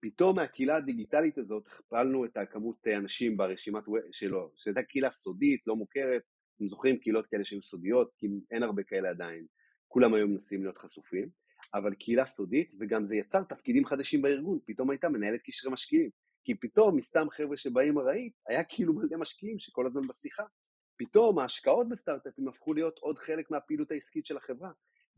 [0.00, 6.22] פתאום מהקהילה הדיגיטלית הזאת הכפלנו את הכמות אנשים ברשימת שלו, שהייתה קהילה סודית, לא מוכרת,
[6.56, 9.46] אתם זוכרים קהילות כאלה שהיו סודיות, כי אין הרבה כאלה עדיין,
[9.88, 11.28] כולם היום מנסים להיות חשופים,
[11.74, 16.10] אבל קהילה סודית, וגם זה יצר תפקידים חדשים בארגון, פתאום הייתה מנהלת קשרי משקיעים,
[16.44, 20.44] כי פתאום מסתם חבר'ה שבאים ארעית, היה כאילו מלא משקיעים שכל הזמן בשיחה.
[20.96, 24.70] פתאום ההשקעות בסטארט-אפים הפכו להיות עוד חלק מהפעילות העסקית של החברה,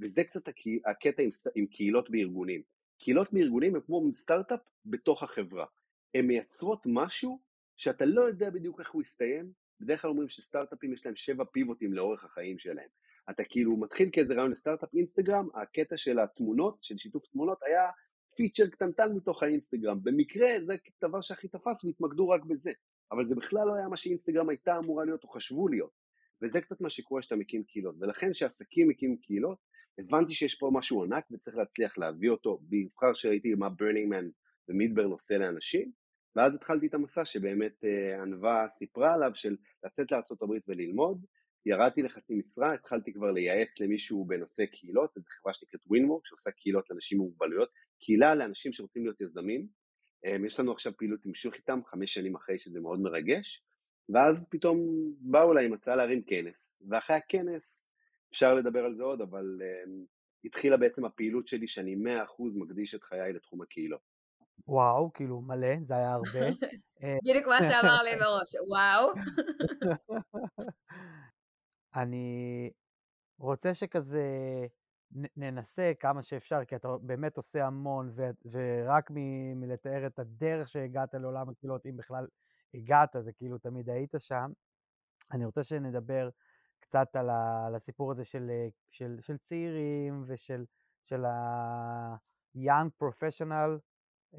[0.03, 0.49] וזה קצת
[0.87, 2.63] הקטע עם, עם קהילות בארגונים.
[2.99, 5.67] קהילות מארגונים הם כמו סטארט-אפ בתוך החברה.
[6.15, 7.41] הן מייצרות משהו
[7.77, 11.93] שאתה לא יודע בדיוק איך הוא יסתיים, בדרך כלל אומרים שסטארט-אפים יש להם שבע פיבוטים
[11.93, 12.89] לאורך החיים שלהם.
[13.31, 17.91] אתה כאילו מתחיל כאיזה רעיון לסטארט-אפ אינסטגרם, הקטע של התמונות, של שיתוף תמונות, היה
[18.37, 19.99] פיצ'ר קטנטן מתוך האינסטגרם.
[20.03, 22.73] במקרה זה הדבר שהכי תפס והתמקדו רק בזה.
[23.13, 25.91] אבל זה בכלל לא היה מה שאינסטגרם הייתה אמורה להיות או חשבו להיות.
[26.43, 27.95] וזה קצת מה שקורה שאתה מקים קהילות.
[28.01, 29.59] ולכן כשעסקים מקימים קהילות,
[29.99, 34.29] הבנתי שיש פה משהו ענק וצריך להצליח להביא אותו, בעיקר שראיתי מה ברנינג מן
[34.69, 35.93] ומידברן עושה לאנשים,
[36.37, 41.27] ואז התחלתי את המסע שבאמת אה, ענווה סיפרה עליו של לצאת לארה"ב וללמוד,
[41.67, 46.91] ירדתי לחצי משרה, התחלתי כבר לייעץ למישהו בנושא קהילות, זו חברה שנקראת ווינמורק שעושה קהילות
[46.91, 47.69] לאנשים עם מוגבלויות,
[48.01, 49.67] קהילה לאנשים שרוצים להיות יזמים,
[50.27, 53.65] אה, יש לנו עכשיו פעילות המשוך איתם, חמש שנים אחרי שזה מאוד מרגש,
[54.09, 54.79] ואז פתאום
[55.21, 57.92] באו אליי עם הצעה להרים כנס, ואחרי הכנס
[58.33, 60.07] אפשר לדבר על זה עוד, אבל um,
[60.45, 64.01] התחילה בעצם הפעילות שלי שאני מאה אחוז מקדיש את חיי לתחום הקהילות.
[64.67, 66.41] וואו, כאילו מלא, זה היה הרבה.
[67.03, 69.13] אה, בדיוק מה שאמר לי מראש, וואו.
[71.97, 72.71] אני
[73.39, 74.27] רוצה שכזה
[75.37, 81.15] ננסה כמה שאפשר, כי אתה באמת עושה המון, ו- ורק מ- מלתאר את הדרך שהגעת
[81.15, 82.27] לעולם הקהילות, אם בכלל
[82.75, 84.53] הגעת, זה כאילו תמיד היית שם.
[85.33, 86.29] אני רוצה שנדבר
[86.83, 88.51] קצת על, ה- על הסיפור הזה של,
[88.89, 90.65] של, של צעירים ושל
[91.03, 93.71] של ה-young professional
[94.35, 94.39] uh,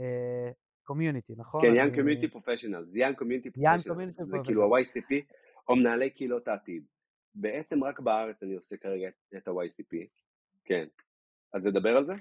[0.92, 1.62] community, נכון?
[1.62, 5.34] כן, young community professional, young community professional, זה כאילו ה-YCP,
[5.70, 6.84] או מנהלי קהילות העתיד.
[7.36, 9.98] בעצם רק בארץ אני עושה כרגע את ה-YCP,
[10.64, 10.88] כן.
[11.54, 12.14] אז נדבר על זה?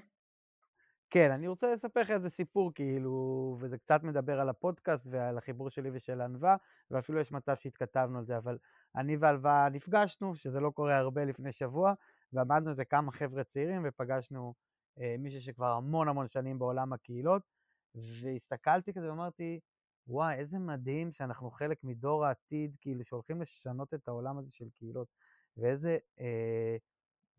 [1.13, 5.69] כן, אני רוצה לספר לך איזה סיפור, כאילו, וזה קצת מדבר על הפודקאסט ועל החיבור
[5.69, 6.55] שלי ושל ענווה,
[6.91, 8.57] ואפילו יש מצב שהתכתבנו על זה, אבל
[8.95, 11.93] אני ועלווה נפגשנו, שזה לא קורה הרבה לפני שבוע,
[12.33, 14.53] ועמדנו איזה כמה חבר'ה צעירים, ופגשנו
[15.01, 17.41] אה, מישהו שכבר המון המון שנים בעולם הקהילות,
[17.95, 19.59] והסתכלתי כזה ואמרתי,
[20.07, 25.07] וואי, איזה מדהים שאנחנו חלק מדור העתיד, כאילו, שהולכים לשנות את העולם הזה של קהילות,
[25.57, 26.77] ואיזה אה,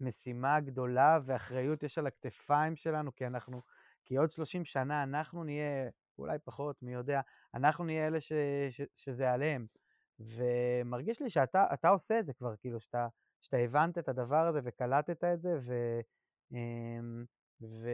[0.05, 3.62] משימה גדולה ואחריות יש על הכתפיים שלנו, כי אנחנו,
[4.05, 5.88] כי עוד 30 שנה אנחנו נהיה,
[6.19, 7.21] אולי פחות, מי יודע,
[7.55, 8.33] אנחנו נהיה אלה ש,
[8.71, 9.67] ש, שזה עליהם.
[10.21, 13.09] ומרגיש לי שאתה עושה את זה כבר, כאילו, שאתה,
[13.43, 16.01] שאתה הבנת את הדבר הזה וקלטת את זה, ו,
[16.53, 17.25] אמ,
[17.62, 17.88] ו,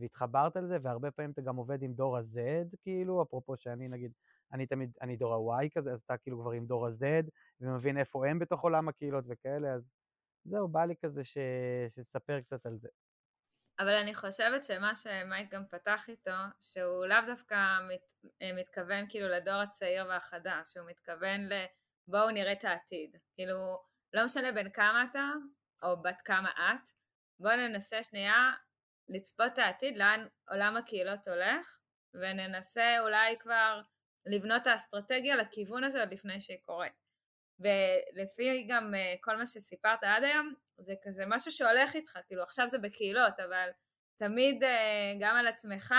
[0.00, 4.12] והתחברת לזה, והרבה פעמים אתה גם עובד עם דור ה-Z, כאילו, אפרופו שאני נגיד,
[4.52, 8.26] אני תמיד, אני דור ה-Y כזה, אז אתה כאילו כבר עם דור ה-Z, ומבין איפה
[8.28, 9.92] הם בתוך עולם הקהילות וכאלה, אז
[10.48, 11.38] זהו, בא לי כזה ש...
[11.88, 12.88] שתספר קצת על זה.
[13.78, 16.30] אבל אני חושבת שמה שמייק גם פתח איתו,
[16.60, 21.52] שהוא לאו דווקא מת, אה, מתכוון כאילו לדור הצעיר והחדש, הוא מתכוון ל...
[22.08, 23.16] בואו נראה את העתיד.
[23.34, 23.78] כאילו,
[24.12, 25.30] לא משנה בין כמה אתה,
[25.82, 26.88] או בת כמה את,
[27.40, 28.52] בואו ננסה שנייה
[29.08, 31.78] לצפות את העתיד, לאן עולם הקהילות הולך,
[32.14, 33.80] וננסה אולי כבר
[34.26, 37.05] לבנות את האסטרטגיה לכיוון הזה עוד לפני שהיא קורית.
[37.60, 42.68] ולפי גם אה, כל מה שסיפרת עד היום, זה כזה משהו שהולך איתך, כאילו עכשיו
[42.68, 43.68] זה בקהילות, אבל
[44.18, 45.94] תמיד אה, גם על עצמך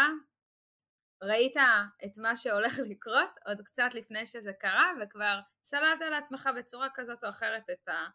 [1.24, 1.58] ראית
[2.06, 7.30] את מה שהולך לקרות עוד קצת לפני שזה קרה, וכבר סללת לעצמך בצורה כזאת או
[7.30, 8.08] אחרת את, ה,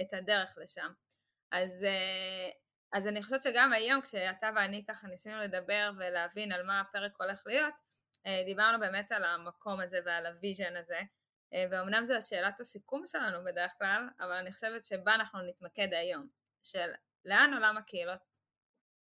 [0.00, 0.92] את הדרך לשם.
[1.52, 2.50] אז, אה,
[2.92, 7.42] אז אני חושבת שגם היום כשאתה ואני ככה ניסינו לדבר ולהבין על מה הפרק הולך
[7.46, 7.74] להיות,
[8.46, 11.00] דיברנו באמת על המקום הזה ועל ה vision הזה,
[11.70, 16.26] ואומנם זו שאלת הסיכום שלנו בדרך כלל, אבל אני חושבת שבה אנחנו נתמקד היום,
[16.62, 16.90] של
[17.24, 18.20] לאן עולם הקהילות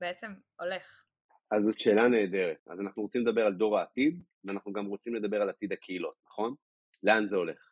[0.01, 1.03] בעצם הולך.
[1.51, 2.57] אז זאת שאלה נהדרת.
[2.67, 6.55] אז אנחנו רוצים לדבר על דור העתיד, ואנחנו גם רוצים לדבר על עתיד הקהילות, נכון?
[7.03, 7.71] לאן זה הולך?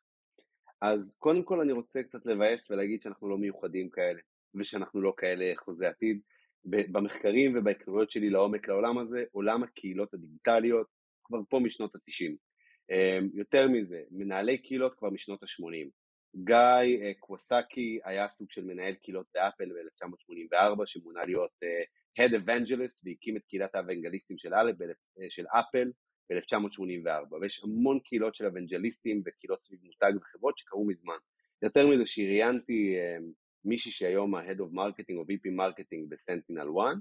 [0.82, 4.20] אז קודם כל אני רוצה קצת לבאס ולהגיד שאנחנו לא מיוחדים כאלה,
[4.56, 6.22] ושאנחנו לא כאלה חוזי עתיד.
[6.66, 10.88] במחקרים ובהיכרויות שלי לעומק לעולם הזה, עולם הקהילות הדיגיטליות
[11.24, 12.36] כבר פה משנות ה-90.
[12.92, 15.90] אמ, יותר מזה, מנהלי קהילות כבר משנות ה-80.
[16.36, 16.56] גיא
[17.02, 23.38] אה, קווסקי היה סוג של מנהל קהילות באפל ב-1984, שמונה להיות uh, Head Evangelist והקים
[23.38, 25.92] את קהילת האוונגליסטים של, אה, של אפל
[26.30, 31.18] ב-1984, ויש המון קהילות של אוונגליסטים וקהילות סביב מותג וחברות שקרו מזמן.
[31.62, 32.96] יותר מזה שראיינתי
[33.66, 36.98] מישהי שהיום ה-Head of Marketing או VP Marketing בסנטינל 1,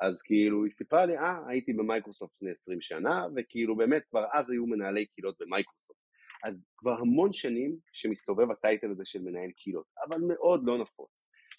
[0.00, 4.50] אז כאילו היא סיפרה לי, אה, הייתי במייקרוסופט לפני 20 שנה, וכאילו באמת כבר אז
[4.50, 6.00] היו מנהלי קהילות במייקרוסופט.
[6.44, 11.10] אז כבר המון שנים שמסתובב הטייטל הזה של מנהל קהילות, אבל מאוד לא נפוץ.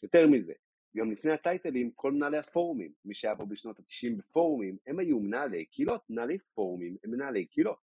[0.03, 0.53] יותר מזה,
[0.97, 5.65] גם לפני הטייטלים, כל מנהלי הפורומים, מי שהיה פה בשנות ה-90 בפורומים, הם היו מנהלי
[5.65, 7.79] קהילות, מנהלי פורומים הם מנהלי קהילות.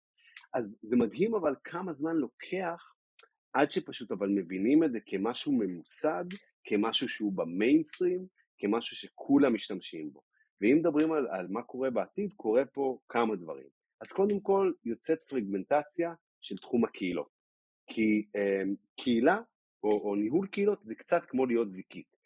[0.53, 2.93] אז זה מדהים אבל כמה זמן לוקח
[3.53, 6.25] עד שפשוט אבל מבינים את זה כמשהו ממוסד,
[6.63, 10.26] כמשהו שהוא במיינסטרים, כמשהו שכולם משתמשים בו.
[10.61, 13.67] ואם מדברים על, על מה קורה בעתיד, קורה פה כמה דברים.
[14.01, 17.37] אז קודם כל יוצאת פרגמנטציה של תחום הקהילות.
[17.87, 18.61] כי אה,
[18.97, 19.37] קהילה
[19.83, 22.17] או, או ניהול קהילות זה קצת כמו להיות זיקית.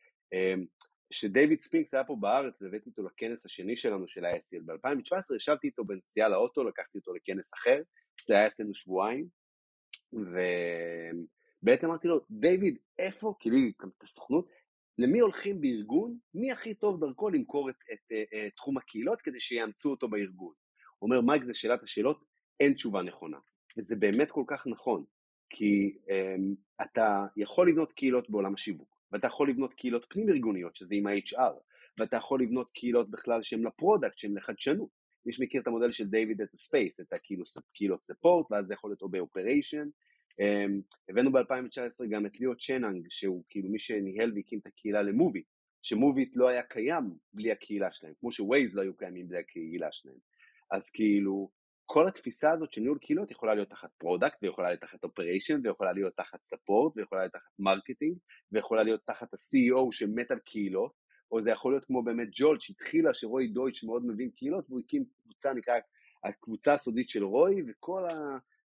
[1.10, 5.67] כשדייוויד אה, ספינקס היה פה בארץ והבאתי אותו לכנס השני שלנו של ה-SEL ב-2017, ישבתי
[5.67, 7.82] איתו בנסיעה לאוטו, לקחתי אותו לכנס אחר,
[8.28, 9.28] זה היה אצלנו שבועיים,
[10.13, 13.58] ובעצם אמרתי לו, דיוויד, איפה, כאילו,
[13.98, 14.48] את הסוכנות,
[14.98, 19.22] למי הולכים בארגון, מי הכי טוב דרכו למכור את, את, את, אה, את תחום הקהילות
[19.22, 20.54] כדי שיאמצו אותו בארגון.
[21.02, 22.26] אומר, מייק זה שאלת השאלות,
[22.60, 23.38] אין תשובה נכונה.
[23.78, 25.04] וזה באמת כל כך נכון,
[25.50, 30.96] כי um, אתה יכול לבנות קהילות בעולם השיווק, ואתה יכול לבנות קהילות פנים ארגוניות, שזה
[30.96, 31.54] עם ה-HR,
[31.98, 34.90] ואתה יכול לבנות קהילות בכלל שהן ל product, שהן לחדשנות.
[35.26, 38.90] מי שמכיר את המודל של דיוויד את ה SPACES, את הקהילות support, ואז זה יכול
[38.90, 39.88] להיות או ב operation,
[41.10, 45.46] הבאנו ב-2019 גם את ליאו צ'נאנג, שהוא כאילו מי שניהל והקים את הקהילה למוביט,
[45.82, 49.91] שמוביט לא היה קיים בלי הקהילה שלהם, כמו ש Waze לא היו קיימים בלי הקהילה
[49.91, 50.17] שלהם.
[50.72, 51.50] אז כאילו,
[51.86, 55.94] כל התפיסה הזאת של ניהול קהילות יכולה להיות תחת product, ויכולה להיות תחת operation, ויכולה
[55.94, 58.18] להיות תחת support, ויכולה להיות תחת marketing,
[58.52, 60.94] ויכולה להיות תחת ה-CEO שמת על קהילות,
[61.32, 65.06] או זה יכול להיות כמו באמת Jolt שהתחילה, שרוי דויטש מאוד מבין קהילות, והוא הקים
[65.24, 65.74] קבוצה, נקרא
[66.24, 68.08] הקבוצה הסודית של רוי, וכל.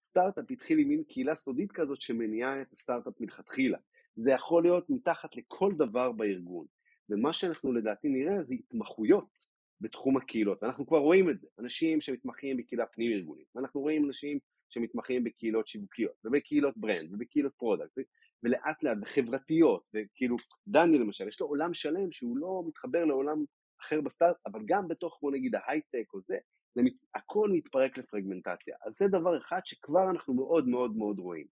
[0.01, 3.79] סטארט-אפ התחיל עם מין קהילה סודית כזאת שמניעה את הסטארט-אפ מלכתחילה.
[4.17, 6.67] זה יכול להיות מתחת לכל דבר בארגון.
[7.11, 9.41] ומה שאנחנו לדעתי נראה זה התמחויות
[9.81, 14.39] בתחום הקהילות, ואנחנו כבר רואים את זה, אנשים שמתמחים בקהילה פנים ארגונית, ואנחנו רואים אנשים
[14.69, 17.99] שמתמחים בקהילות שיווקיות, ובקהילות brand, ובקהילות product,
[18.43, 20.37] ולאט לאט בחברתיות, וכאילו,
[20.69, 23.45] דני למשל, יש לו עולם שלם שהוא לא מתחבר לעולם
[23.81, 26.37] אחר בסטארט, אבל גם בתוך בוא נגיד ההייטק או זה,
[26.75, 28.77] זה מת, הכל מתפרק לפרגמנטציה.
[28.85, 31.47] אז זה דבר אחד שכבר אנחנו מאוד מאוד מאוד רואים.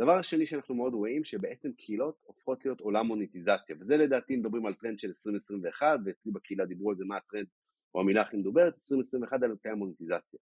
[0.00, 4.72] דבר השני שאנחנו מאוד רואים, שבעצם קהילות הופכות להיות עולם מוניטיזציה, וזה לדעתי מדברים על
[4.72, 7.46] טרנד של 2021, ואצלי בקהילה דיברו על זה מה הטרנד
[7.94, 10.40] או המילה הכי מדוברת, 2021 על ערכי המוניטיזציה.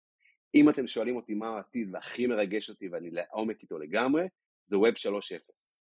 [0.54, 4.28] אם אתם שואלים אותי מה העתיד והכי מרגש אותי ואני לעומק איתו לגמרי,
[4.66, 5.10] זה Web 3.0.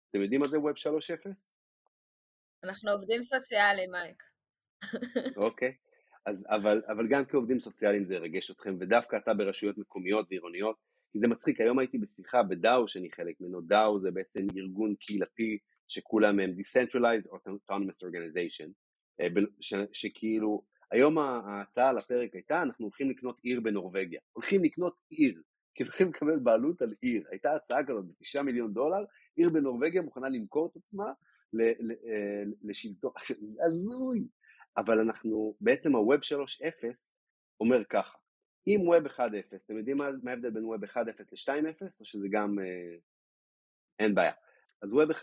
[0.09, 1.29] אתם יודעים מה זה Web 3.0?
[2.63, 4.23] אנחנו עובדים סוציאליים, מייק.
[5.37, 5.75] אוקיי.
[6.25, 10.75] אז, אבל, אבל גם כעובדים סוציאליים זה ירגש אתכם, ודווקא אתה ברשויות מקומיות ועירוניות,
[11.11, 15.57] כי זה מצחיק, היום הייתי בשיחה בדאו שאני חלק ממנו, דאו זה בעצם ארגון קהילתי
[15.87, 18.69] שכולם הם Decentralized Autonomous Organization,
[19.21, 19.27] אה,
[19.59, 25.41] ש, שכאילו, היום ההצעה על הפרק הייתה, אנחנו הולכים לקנות עיר בנורבגיה, הולכים לקנות עיר,
[25.75, 30.29] כאילו הולכים לקבל בעלות על עיר, הייתה הצעה כזאת בתשעה מיליון דולר, עיר בנורבגיה מוכנה
[30.29, 31.05] למכור את עצמה
[31.61, 34.27] אה, לשלטון, עכשיו זה הזוי,
[34.77, 36.21] אבל אנחנו, בעצם ה-Web
[36.63, 36.87] 3.0
[37.59, 38.17] אומר ככה,
[38.67, 40.97] אם Web 1.0, אתם יודעים מה ההבדל בין Web 1.0
[41.31, 42.97] ל-2.0 או שזה גם אה,
[43.99, 44.33] אין בעיה.
[44.81, 45.21] אז Web 1.0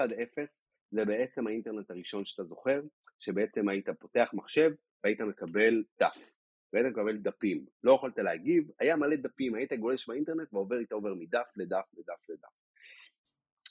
[0.90, 2.80] זה בעצם האינטרנט הראשון שאתה זוכר,
[3.18, 4.70] שבעצם היית פותח מחשב
[5.04, 6.32] והיית מקבל דף,
[6.72, 11.14] והיית מקבל דפים, לא יכולת להגיב, היה מלא דפים, היית גולש באינטרנט ועובר איתה עובר
[11.14, 12.48] מדף לדף לדף לדף.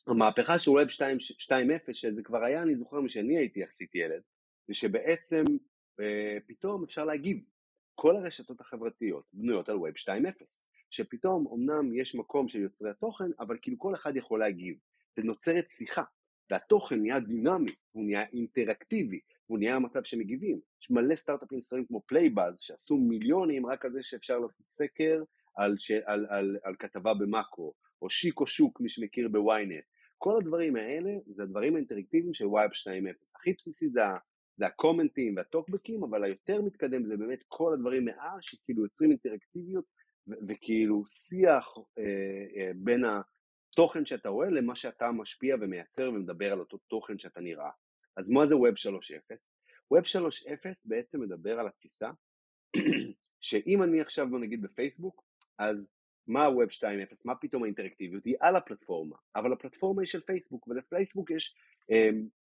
[0.07, 0.89] המהפכה של Web
[1.89, 4.21] 2.0, שזה כבר היה, אני זוכר משאני הייתי יחסית ילד,
[4.67, 5.43] זה שבעצם
[5.99, 7.43] ופתאום אפשר להגיב.
[7.95, 10.43] כל הרשתות החברתיות בנויות על Web 2.0,
[10.89, 14.77] שפתאום אמנם יש מקום של יוצרי התוכן, אבל כאילו כל אחד יכול להגיב,
[15.17, 16.03] ונוצרת שיחה,
[16.51, 20.59] והתוכן נהיה דינמי, והוא נהיה אינטראקטיבי, והוא נהיה מצב שמגיבים.
[20.81, 25.23] יש מלא סטארט-אפים ישראלים כמו Playbuzz, שעשו מיליונים רק על זה שאפשר לעשות סקר
[25.55, 25.91] על, ש...
[25.91, 29.83] על, על, על כתבה במאקו, או שיק או שוק, מי שמכיר בוויינט.
[30.17, 33.35] כל הדברים האלה זה הדברים האינטראקטיביים של Web 2.0.
[33.35, 34.01] הכי בסיסי זה,
[34.57, 39.85] זה הקומנטים והטוקבקים, אבל היותר מתקדם זה באמת כל הדברים מעל שכאילו יוצרים אינטראקטיביות
[40.47, 42.03] וכאילו שיח אה,
[42.55, 43.03] אה, בין
[43.71, 47.69] התוכן שאתה רואה למה שאתה משפיע ומייצר ומדבר על אותו תוכן שאתה נראה.
[48.17, 49.35] אז מה זה Web 3.0?
[49.93, 52.11] Web 3.0 בעצם מדבר על התפיסה
[53.41, 55.23] שאם אני עכשיו נגיד בפייסבוק,
[55.57, 55.89] אז
[56.27, 56.71] מה ה-Web
[57.11, 61.55] 2.0, מה פתאום האינטראקטיביות היא על הפלטפורמה, אבל הפלטפורמה היא של פייסבוק, ולפייסבוק יש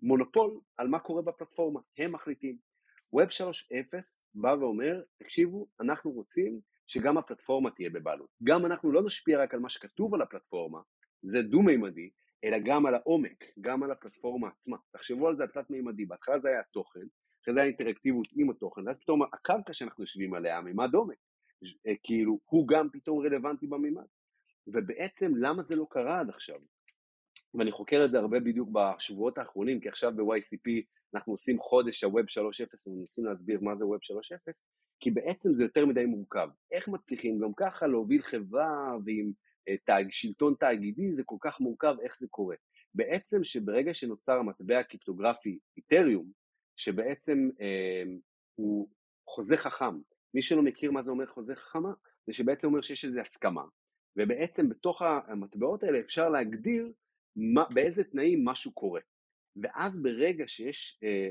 [0.02, 2.56] מונופול על מה קורה בפלטפורמה, הם מחליטים.
[3.16, 3.98] Web 3.0
[4.34, 8.28] בא ואומר, תקשיבו, אנחנו רוצים שגם הפלטפורמה תהיה בבעלות.
[8.42, 10.80] גם אנחנו לא נשפיע רק על מה שכתוב על הפלטפורמה,
[11.22, 12.10] זה דו-מימדי,
[12.44, 14.76] אלא גם על העומק, גם על הפלטפורמה עצמה.
[14.92, 17.06] תחשבו על זה תלת-מימדי, בהתחלה זה היה תוכן,
[17.42, 21.16] אחרי זה היה אינטראקטיביות עם התוכן, ואז פתאום הקרקע שאנחנו יושבים עליה, מימד עומק,
[21.86, 24.06] אה, כאילו הוא גם פתאום רלוונטי במימד.
[24.66, 26.60] ובעצם למה זה לא קרה עד עכשיו?
[27.54, 30.70] ואני חוקר את זה הרבה בדיוק בשבועות האחרונים, כי עכשיו ב-YCP
[31.14, 34.14] אנחנו עושים חודש ה-Web 3.0 ומנסים להסביר מה זה Web
[34.52, 34.60] 3.0,
[35.00, 36.48] כי בעצם זה יותר מדי מורכב.
[36.72, 39.32] איך מצליחים גם ככה להוביל חברה ועם
[39.68, 42.56] אה, תאג, שלטון תאגידי, זה כל כך מורכב, איך זה קורה.
[42.94, 46.30] בעצם שברגע שנוצר המטבע הקריפטוגרפי איתריום,
[46.76, 48.02] שבעצם אה,
[48.54, 48.88] הוא
[49.28, 49.98] חוזה חכם,
[50.34, 51.92] מי שלא מכיר מה זה אומר חוזה חכמה,
[52.26, 53.62] זה שבעצם אומר שיש איזו הסכמה,
[54.16, 56.92] ובעצם בתוך המטבעות האלה אפשר להגדיר
[57.36, 59.00] מה, באיזה תנאים משהו קורה.
[59.56, 61.28] ואז ברגע שיש אה,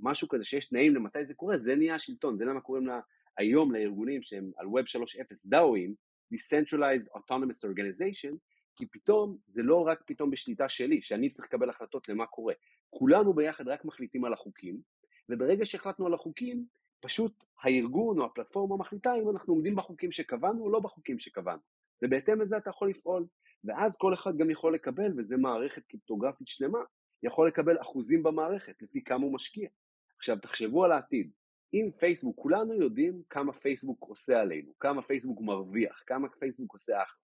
[0.00, 3.00] משהו כזה, שיש תנאים למתי זה קורה, זה נהיה השלטון, זה למה קוראים לה
[3.38, 5.94] היום לארגונים שהם על Web 3.0 דאואים,
[6.34, 8.36] Decentralized Autonomous Organization,
[8.76, 12.54] כי פתאום זה לא רק פתאום בשליטה שלי, שאני צריך לקבל החלטות למה קורה.
[12.90, 14.80] כולנו ביחד רק מחליטים על החוקים,
[15.28, 16.64] וברגע שהחלטנו על החוקים,
[17.00, 21.60] פשוט הארגון או הפלטפורמה מחליטה אם אנחנו עומדים בחוקים שקבענו או לא בחוקים שקבענו.
[22.02, 23.26] ובהתאם לזה אתה יכול לפעול.
[23.64, 26.78] ואז כל אחד גם יכול לקבל, וזה מערכת קריפטוגרפית שלמה,
[27.22, 29.68] יכול לקבל אחוזים במערכת לפי כמה הוא משקיע.
[30.16, 31.30] עכשיו תחשבו על העתיד,
[31.74, 37.20] אם פייסבוק, כולנו יודעים כמה פייסבוק עושה עלינו, כמה פייסבוק מרוויח, כמה פייסבוק עושה אחלה.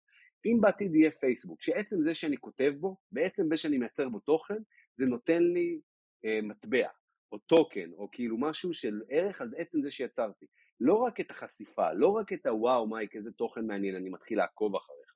[0.47, 4.63] אם בעתיד יהיה פייסבוק, שעצם זה שאני כותב בו, בעצם זה שאני מייצר בו תוכן,
[4.97, 5.81] זה נותן לי
[6.25, 6.89] אה, מטבע,
[7.33, 10.47] או טוקן, או כאילו משהו של ערך על עצם זה שיצרתי.
[10.81, 14.77] לא רק את החשיפה, לא רק את הוואו מייק, איזה תוכן מעניין, אני מתחיל לעקוב
[14.77, 15.15] אחריך.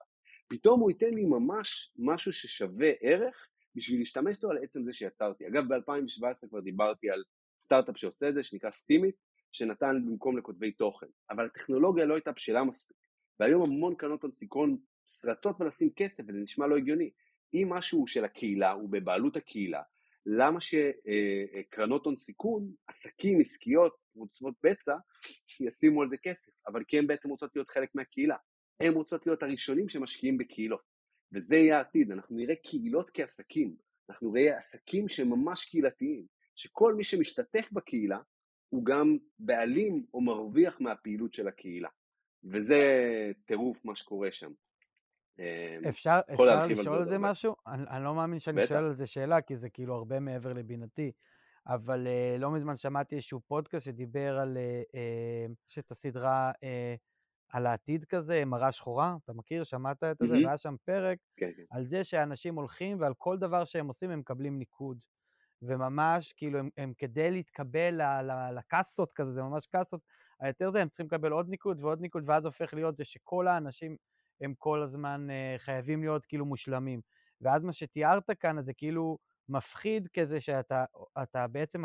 [0.49, 5.47] פתאום הוא ייתן לי ממש משהו ששווה ערך בשביל להשתמש בו על עצם זה שיצרתי.
[5.47, 7.23] אגב, ב-2017 כבר דיברתי על
[7.61, 9.15] סטארט-אפ שעושה את זה, שנקרא סטימית,
[9.53, 11.07] שנתן במקום לכותבי תוכן.
[11.31, 12.97] אבל הטכנולוגיה לא הייתה בשלה מספיק.
[13.41, 17.11] והיום המון קרנות הון סיכון סרטות ולשים כסף, וזה נשמע לא הגיוני.
[17.55, 19.83] אם משהו של הקהילה, הוא בבעלות הקהילה,
[20.31, 24.97] למה שקרנות הון סיכון, עסקים, עסקיות, קבוצות בצע,
[25.61, 26.51] ישימו על זה כסף?
[26.67, 28.37] אבל כי הן בעצם רוצות להיות חלק מהקהילה.
[28.81, 30.83] הן רוצות להיות הראשונים שמשקיעים בקהילות.
[31.33, 33.77] וזה יהיה העתיד, אנחנו נראה קהילות כעסקים,
[34.11, 38.19] אנחנו נראה עסקים שהם ממש קהילתיים, שכל מי שמשתתף בקהילה
[38.69, 41.89] הוא גם בעלים או מרוויח מהפעילות של הקהילה.
[42.45, 42.83] וזה
[43.47, 44.53] טירוף מה שקורה שם.
[45.39, 47.57] אמ, אפשר, אפשר לשאול על זה משהו?
[47.67, 48.69] אני, אני לא מאמין שאני בטח.
[48.69, 51.13] שואל על זה שאלה, כי זה כאילו הרבה מעבר לבינתי.
[51.67, 56.99] אבל uh, לא מזמן שמעתי איזשהו פודקאסט שדיבר על, uh, uh, יש את הסדרה uh,
[57.49, 59.65] על העתיד כזה, מראה שחורה, אתה מכיר?
[59.65, 60.29] שמעת את זה?
[60.29, 61.63] והיה שם פרק כן, כן.
[61.71, 64.99] על זה שאנשים הולכים ועל כל דבר שהם עושים הם מקבלים ניקוד.
[65.63, 68.01] וממש, כאילו, הם, הם כדי להתקבל
[68.57, 70.01] לקסטות כזה, זה ממש קסטות,
[70.41, 73.97] היותר זה, הם צריכים לקבל עוד ניקוד ועוד ניקוד, ואז הופך להיות זה שכל האנשים
[74.41, 77.01] הם כל הזמן uh, חייבים להיות כאילו מושלמים.
[77.41, 80.85] ואז מה שתיארת כאן, זה כאילו מפחיד כזה שאתה
[81.23, 81.83] אתה בעצם,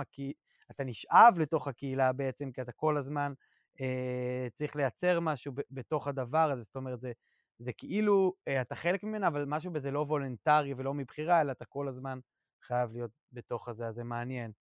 [0.72, 3.34] אתה נשאב לתוך הקהילה בעצם, כי אתה כל הזמן
[3.78, 7.12] אה, צריך לייצר משהו בתוך הדבר הזה, זאת אומרת, זה,
[7.60, 11.66] זה כאילו, אה, אתה חלק ממנה, אבל משהו בזה לא וולונטרי ולא מבחירה, אלא אתה
[11.66, 12.20] כל הזמן
[12.62, 14.52] חייב להיות בתוך הזה, אז זה מעניין.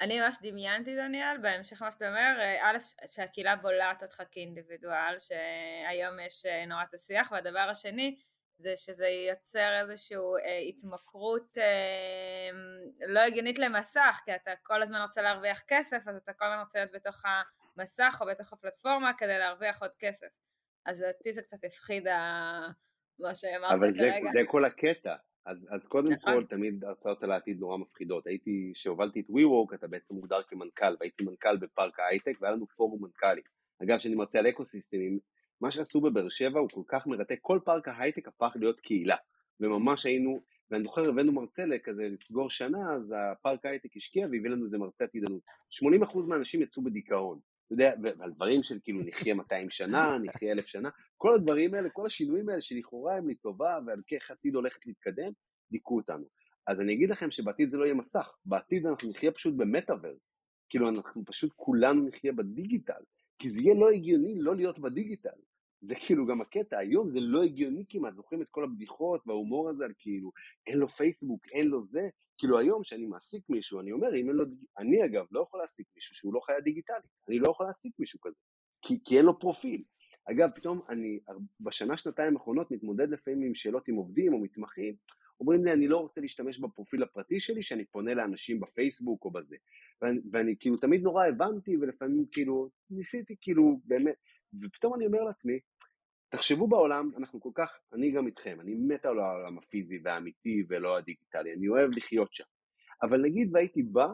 [0.00, 6.46] אני ממש דמיינתי, דניאל, בהמשך מה שאתה אומר, א', שהקהילה בולעת אותך כאינדיבידואל, שהיום יש
[6.46, 8.16] אה, נורא את השיח, והדבר השני,
[8.58, 12.50] זה שזה יוצר איזושהי אה, התמכרות אה,
[13.06, 16.78] לא הגיונית למסך, כי אתה כל הזמן רוצה להרוויח כסף, אז אתה כל הזמן רוצה
[16.78, 17.22] להיות בתוך
[17.76, 20.28] המסך או בתוך הפלטפורמה כדי להרוויח עוד כסף.
[20.86, 22.08] אז אותי זה קצת הפחיד
[23.18, 23.74] מה שאמרת כרגע.
[23.74, 25.14] אבל זה, זה כל הקטע,
[25.46, 26.34] אז, אז קודם נכון.
[26.34, 28.26] כל, תמיד הרצאות על העתיד נורא מפחידות.
[28.26, 33.04] הייתי, כשהובלתי את WeWork, אתה בעצם מוגדר כמנכ"ל, והייתי מנכ"ל בפארק ההייטק, והיה לנו פורום
[33.04, 33.42] מנכ"לים.
[33.82, 35.18] אגב, כשאני מרצה על אקוסיסטמים,
[35.60, 39.16] מה שעשו בבאר שבע הוא כל כך מרתק, כל פארק ההייטק הפך להיות קהילה.
[39.60, 44.64] וממש היינו, ואני זוכר, הבאנו מרצה לכזה לסגור שנה, אז הפארק ההייטק השקיע והביא לנו
[44.64, 45.42] איזה מרצה עתידנות.
[46.04, 47.38] 80% מהאנשים יצאו בדיכאון.
[47.72, 51.90] אתה יודע, ועל דברים של כאילו נחיה 200 שנה, נחיה אלף שנה, כל הדברים האלה,
[51.90, 55.32] כל השינויים האלה שלכאורה הם לטובה ועל כך עתיד הולכת להתקדם,
[55.70, 56.24] דיכאו אותנו.
[56.66, 60.88] אז אני אגיד לכם שבעתיד זה לא יהיה מסך, בעתיד אנחנו נחיה פשוט במטאוורס, כאילו
[60.88, 63.02] אנחנו פשוט כולנו נחיה בדיגיטל,
[63.38, 65.40] כי זה יהיה לא הגיוני לא להיות בדיגיטל.
[65.80, 69.84] זה כאילו גם הקטע, היום זה לא הגיוני כמעט, זוכרים את כל הבדיחות וההומור הזה
[69.84, 70.32] על כאילו,
[70.66, 72.08] אין לו פייסבוק, אין לו זה,
[72.38, 74.44] כאילו היום כשאני מעסיק מישהו, אני אומר, אם אין לו,
[74.78, 78.20] אני אגב לא יכול להעסיק מישהו שהוא לא חיה דיגיטלית, אני לא יכול להעסיק מישהו
[78.20, 78.36] כזה,
[78.82, 79.82] כי, כי אין לו פרופיל.
[80.30, 81.18] אגב, פתאום אני
[81.60, 84.94] בשנה, שנתיים האחרונות מתמודד לפעמים עם שאלות עם עובדים או מתמחים,
[85.40, 89.56] אומרים לי, אני לא רוצה להשתמש בפרופיל הפרטי שלי, שאני פונה לאנשים בפייסבוק או בזה.
[90.02, 94.14] ואני, ואני כאילו תמיד נורא הבנתי, ולפעמים כאילו, ניסיתי כאילו באמת,
[94.62, 95.58] ופתאום אני אומר לעצמי,
[96.30, 100.96] תחשבו בעולם, אנחנו כל כך, אני גם איתכם, אני מת על העולם הפיזי והאמיתי ולא
[100.96, 102.44] הדיגיטלי, אני אוהב לחיות שם.
[103.02, 104.06] אבל נגיד והייתי בא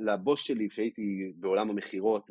[0.00, 2.30] לבוס שלי כשהייתי בעולם המכירות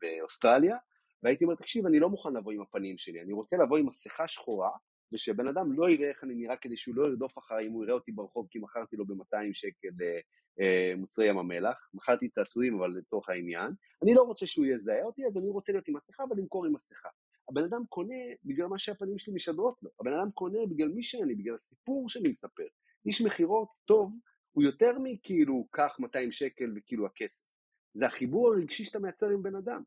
[0.00, 0.76] באוסטרליה,
[1.22, 4.28] והייתי אומר, תקשיב, אני לא מוכן לבוא עם הפנים שלי, אני רוצה לבוא עם מסכה
[4.28, 4.70] שחורה,
[5.12, 7.94] ושבן אדם לא יראה איך אני נראה כדי שהוא לא ירדוף אחריי אם הוא יראה
[7.94, 10.20] אותי ברחוב כי מכרתי לו ב-200 שקל אה,
[10.60, 15.26] אה, מוצרי ים המלח, מכרתי צעצועים אבל לצורך העניין, אני לא רוצה שהוא יזהה אותי
[15.26, 17.08] אז אני רוצה להיות עם מסכה ולמכור עם מסכה.
[17.50, 21.34] הבן אדם קונה בגלל מה שהפנים שלי משדרות לו, הבן אדם קונה בגלל מי שאני,
[21.34, 22.66] בגלל הסיפור שאני מספר.
[23.06, 24.12] איש מכירות טוב
[24.52, 27.44] הוא יותר מכאילו קח 200 שקל וכאילו הכסף.
[27.94, 29.82] זה החיבור הרגשי שאתה מייצר עם בן אדם.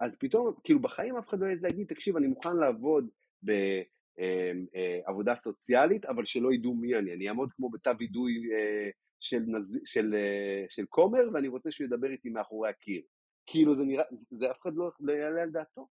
[0.00, 3.08] אז פתאום, כאילו בחיים אף אחד לא יעז להגיד, תקשיב, אני מוכן לעבוד
[3.42, 7.14] בעבודה סוציאלית, אבל שלא ידעו מי אני.
[7.14, 8.90] אני אעמוד כמו בתו וידוי אה,
[9.20, 9.80] של, נז...
[9.84, 13.02] של, אה, של כומר, ואני רוצה שהוא ידבר איתי מאחורי הקיר.
[13.46, 15.88] כאילו זה נראה, זה אף אחד לא, לא יעלה על דעתו.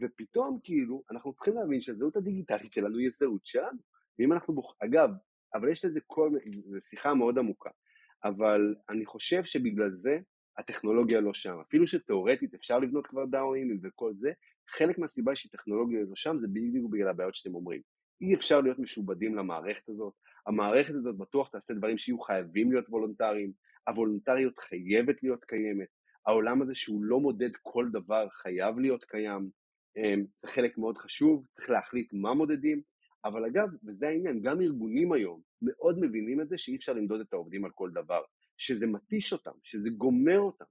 [0.00, 3.78] ופתאום כאילו, אנחנו צריכים להבין שהזהות הדיגיטלית שלנו היא הזהות שלנו.
[4.18, 4.76] ואם אנחנו בוח...
[4.84, 5.10] אגב,
[5.54, 6.30] אבל יש לזה כל,
[6.64, 7.70] זו שיחה מאוד עמוקה,
[8.24, 10.18] אבל אני חושב שבגלל זה
[10.58, 11.56] הטכנולוגיה לא שם.
[11.68, 14.32] אפילו שתאורטית אפשר לבנות כבר דאואים וכל זה,
[14.68, 17.80] חלק מהסיבה שטכנולוגיה לא שם זה בדיוק בגלל הבעיות שאתם אומרים.
[18.20, 20.14] אי אפשר להיות משובדים למערכת הזאת,
[20.46, 23.52] המערכת הזאת בטוח תעשה דברים שיהיו חייבים להיות וולונטריים,
[23.88, 25.88] הוולונטריות חייבת להיות קיימת,
[26.26, 29.50] העולם הזה שהוא לא מודד כל דבר חייב להיות קיים,
[30.34, 32.82] זה חלק מאוד חשוב, צריך להחליט מה מודדים,
[33.24, 37.32] אבל אגב, וזה העניין, גם ארגונים היום מאוד מבינים את זה שאי אפשר למדוד את
[37.32, 38.22] העובדים על כל דבר,
[38.56, 40.64] שזה מתיש אותם, שזה גומר אותם,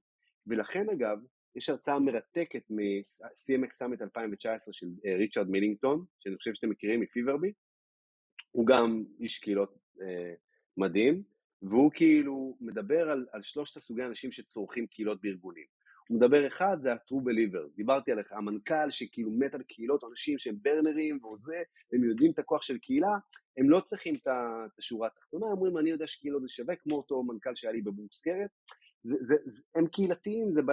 [0.48, 1.18] ולכן אגב,
[1.56, 7.54] יש הרצאה מרתקת מ-CMX Summit 2019 של אה, ריצ'רד מילינגטון, שאני חושב שאתם מכירים מפיברבי,
[8.52, 10.34] הוא גם איש קהילות אה,
[10.78, 11.24] מדהים,
[11.62, 15.66] והוא כאילו מדבר על, על שלושת הסוגי האנשים שצורכים קהילות בארגונים.
[16.08, 20.56] הוא מדבר אחד, זה ה-true believer, דיברתי עליך, המנכ"ל שכאילו מת על קהילות, אנשים שהם
[20.62, 21.62] ברנרים וזה,
[21.94, 23.18] הם יודעים את הכוח של קהילה,
[23.58, 24.28] הם לא צריכים את
[24.80, 28.50] השורה התחתונה, הם אומרים, אני יודע שקהילות זה שווה, כמו אותו מנכ"ל שהיה לי בבורסקרת,
[29.04, 30.72] זה, זה, זה, הם קהילתיים, זה, ב,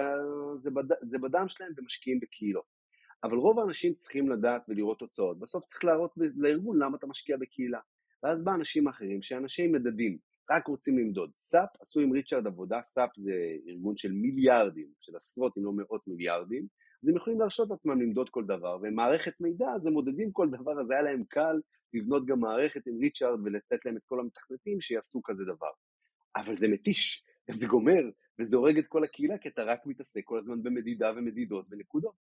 [0.63, 2.79] זה, בד, זה בדם שלהם ומשקיעים בקהילות.
[3.23, 5.39] אבל רוב האנשים צריכים לדעת ולראות תוצאות.
[5.39, 7.79] בסוף צריך להראות לארגון למה אתה משקיע בקהילה.
[8.23, 10.17] ואז בא אנשים אחרים שאנשי מדדים,
[10.51, 11.31] רק רוצים למדוד.
[11.35, 13.33] SAP עשו עם ריצ'רד עבודה, SAP זה
[13.67, 16.67] ארגון של מיליארדים, של עשרות אם לא מאות מיליארדים,
[17.03, 20.81] אז הם יכולים להרשות לעצמם למדוד כל דבר, ומערכת מידע אז הם מודדים כל דבר,
[20.81, 21.59] אז היה להם קל
[21.93, 25.71] לבנות גם מערכת עם ריצ'רד ולתת להם את כל המתכנתים שיעשו כזה דבר.
[26.35, 28.03] אבל זה מתיש, וזה גומר,
[28.39, 32.15] וזה הורג את כל הקהילה, כי אתה רק מתעסק כל הזמן במדידה ומדידות ונקודות.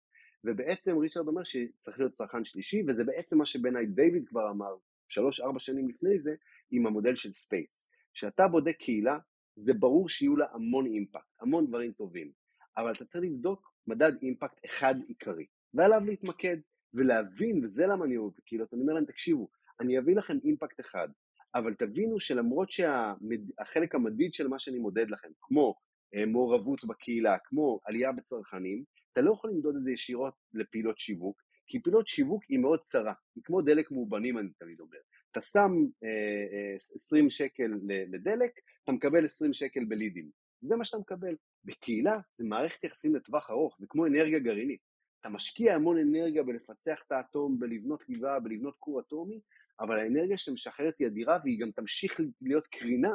[0.43, 4.75] ובעצם ריצ'רד אומר שצריך להיות צרכן שלישי, וזה בעצם מה שבעיניי דיוויד כבר אמר
[5.07, 6.35] שלוש-ארבע שנים לפני זה,
[6.71, 7.89] עם המודל של SPACE.
[8.15, 9.17] כשאתה בודק קהילה,
[9.55, 12.31] זה ברור שיהיו לה המון אימפקט, המון דברים טובים,
[12.77, 16.57] אבל אתה צריך לבדוק מדד אימפקט אחד עיקרי, ועליו להתמקד,
[16.93, 19.49] ולהבין, וזה למה אני אוהב קהילות, אני אומר להם, תקשיבו,
[19.79, 21.07] אני אביא לכם אימפקט אחד,
[21.55, 25.75] אבל תבינו שלמרות שהחלק המדיד של מה שאני מודד לכם, כמו
[26.15, 31.41] אה, מעורבות בקהילה, כמו עלייה בצרכנים, אתה לא יכול למדוד את זה ישירות לפעילות שיווק,
[31.67, 34.97] כי פעילות שיווק היא מאוד צרה, היא כמו דלק מאובנים אני תמיד אומר.
[35.35, 35.71] אתה שם
[36.03, 36.09] אה,
[36.53, 38.51] אה, 20 שקל לדלק,
[38.83, 40.29] אתה מקבל 20 שקל בלידים.
[40.61, 41.35] זה מה שאתה מקבל.
[41.63, 44.79] בקהילה זה מערכת יחסים לטווח ארוך, זה כמו אנרגיה גרעינית.
[45.19, 49.39] אתה משקיע המון אנרגיה בלפצח את האטום, בלבנות גבעה, בלבנות כור אטומי,
[49.79, 53.13] אבל האנרגיה שאתה משחררת היא אדירה והיא גם תמשיך להיות קרינה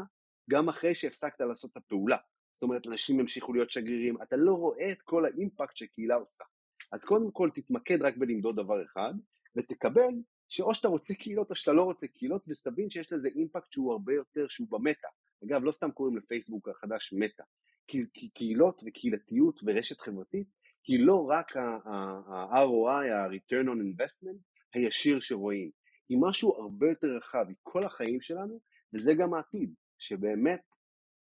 [0.51, 2.16] גם אחרי שהפסקת לעשות את הפעולה.
[2.55, 6.45] זאת אומרת, אנשים ימשיכו להיות שגרירים, אתה לא רואה את כל האימפקט שקהילה עושה.
[6.93, 9.14] אז קודם כל תתמקד רק בלמדוד דבר אחד,
[9.57, 10.14] ותקבל
[10.51, 14.15] שאו שאתה רוצה קהילות או שאתה לא רוצה קהילות, ושתבין שיש לזה אימפקט שהוא הרבה
[14.15, 15.09] יותר, שהוא במטה.
[15.45, 17.43] אגב, לא סתם קוראים לפייסבוק החדש מטה,
[17.87, 20.47] כי, כי קהילות וקהילתיות ורשת חברתית
[20.87, 24.39] היא לא רק ה-ROI, ה-return on investment,
[24.75, 25.71] הישיר שרואים,
[26.09, 28.61] היא משהו הרבה יותר רחב, היא כל החיים שלנו,
[28.95, 30.61] וזה גם העתיד, שבאמת,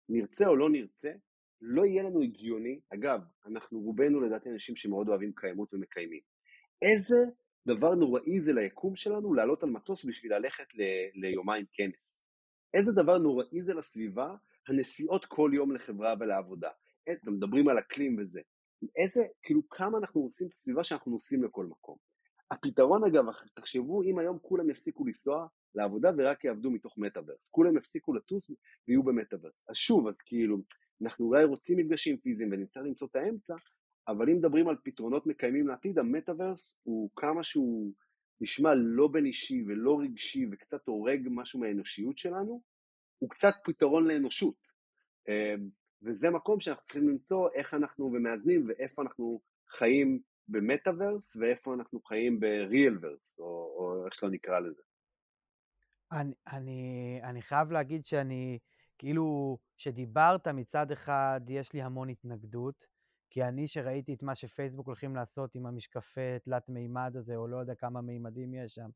[0.10, 1.12] נרצה או לא נרצה,
[1.62, 6.22] לא יהיה לנו הגיוני, אגב, אנחנו רובנו לדעתי אנשים שמאוד אוהבים קיימות ומקיימים.
[6.82, 7.16] איזה
[7.68, 12.24] דבר נוראי זה ליקום שלנו לעלות על מטוס בשביל ללכת ל- ליומיים כנס.
[12.74, 14.36] איזה דבר נוראי זה לסביבה,
[14.68, 16.70] הנסיעות כל יום לחברה ולעבודה.
[17.11, 18.41] אתם מדברים על אקלים וזה.
[18.95, 21.97] איזה, כאילו כמה אנחנו עושים את הסביבה שאנחנו נוסעים לכל מקום.
[22.51, 27.47] הפתרון אגב, תחשבו אם היום כולם יפסיקו לנסוע לעבודה ורק יעבדו מתוך מטאוורס.
[27.51, 28.51] כולם יפסיקו לטוס
[28.88, 29.53] ויהיו במטאוורס.
[29.70, 30.57] אז שוב, אז כאילו,
[31.01, 33.55] אנחנו אולי רוצים מפגשים פיזיים ונצטרך למצוא את האמצע,
[34.08, 37.93] אבל אם מדברים על פתרונות מקיימים לעתיד, המטאוורס הוא כמה שהוא
[38.41, 42.62] נשמע לא בין אישי ולא רגשי וקצת הורג משהו מהאנושיות שלנו,
[43.20, 44.68] הוא קצת פתרון לאנושות.
[45.28, 45.70] אמ,
[46.01, 52.39] וזה מקום שאנחנו צריכים למצוא איך אנחנו ומאזנים ואיפה אנחנו חיים במטאוורס ואיפה אנחנו חיים
[52.39, 54.82] בריאלוורס, או, או איך שלא נקרא לזה.
[56.12, 58.60] אני, אני, אני חייב להגיד שאני,
[58.97, 62.86] כאילו, שדיברת מצד אחד, יש לי המון התנגדות,
[63.30, 67.58] כי אני שראיתי את מה שפייסבוק הולכים לעשות עם המשקפי תלת מימד הזה, או לא
[67.58, 68.90] יודע כמה מימדים יש שם,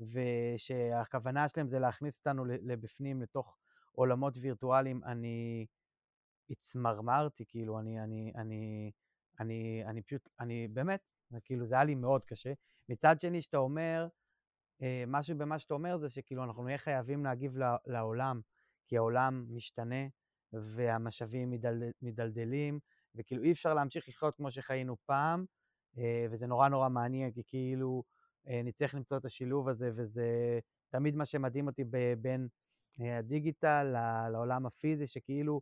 [0.00, 3.56] ושהכוונה שלהם זה להכניס אותנו לבפנים, לתוך
[3.92, 5.66] עולמות וירטואליים, אני
[6.50, 8.90] התמרמרתי, כאילו, אני, אני, אני,
[9.40, 11.00] אני, אני פשוט, אני באמת,
[11.44, 12.52] כאילו, זה היה לי מאוד קשה.
[12.88, 14.08] מצד שני, שאתה אומר,
[14.82, 17.56] אה, משהו במה שאתה אומר זה שכאילו אנחנו נהיה חייבים להגיב
[17.86, 18.40] לעולם,
[18.86, 20.06] כי העולם משתנה
[20.52, 22.78] והמשאבים מדל, מדלדלים,
[23.18, 25.44] וכאילו אי אפשר להמשיך לחיות כמו שחיינו פעם,
[25.98, 28.04] אה, וזה נורא נורא מעניין, כי כאילו
[28.48, 30.58] אה, נצטרך למצוא את השילוב הזה, וזה
[30.88, 31.84] תמיד מה שמדהים אותי
[32.18, 32.48] בין
[32.98, 33.94] הדיגיטל
[34.32, 35.60] לעולם הפיזי, שכאילו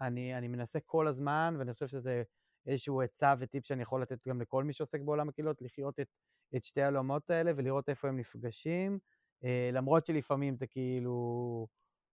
[0.00, 2.22] אני, אני מנסה כל הזמן, ואני חושב שזה
[2.66, 6.08] איזשהו עצה וטיפ שאני יכול לתת גם לכל מי שעוסק בעולם הקהילות, לחיות את,
[6.56, 8.98] את שתי העולמות האלה ולראות איפה הם נפגשים,
[9.44, 11.66] אה, למרות שלפעמים זה כאילו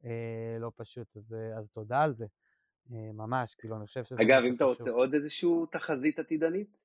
[0.05, 2.29] אה, לא פשוט, אז, אה, אז תודה על זה, אה,
[2.89, 4.21] ממש, כאילו, אני חושב שזה...
[4.21, 6.77] אגב, אם אתה רוצה עוד איזושהי תחזית עתידנית,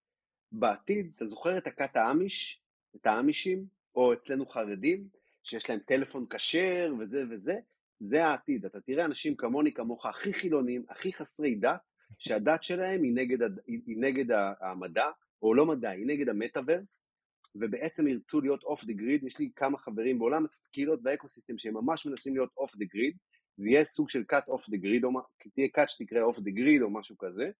[0.52, 2.62] בעתיד, אתה זוכר את הכת האמיש,
[2.96, 5.08] את האמישים, או אצלנו חרדים,
[5.42, 7.54] שיש להם טלפון כשר וזה וזה,
[7.98, 8.64] זה העתיד.
[8.64, 11.80] אתה תראה אנשים כמוני, כמוך, הכי חילונים, הכי חסרי דת,
[12.18, 15.06] שהדת שלהם היא נגד, היא נגד המדע,
[15.42, 17.10] או לא מדע, היא נגד המטאוורס,
[17.54, 21.74] ובעצם ירצו להיות off the grid, יש לי כמה חברים בעולם הסקילות וה ecosystem שהם
[21.74, 23.16] ממש מנסים להיות off the grid,
[23.56, 25.10] זה יהיה סוג של כת off the grid, או
[25.54, 27.50] תהיה כת שתקרא off the grid או משהו כזה,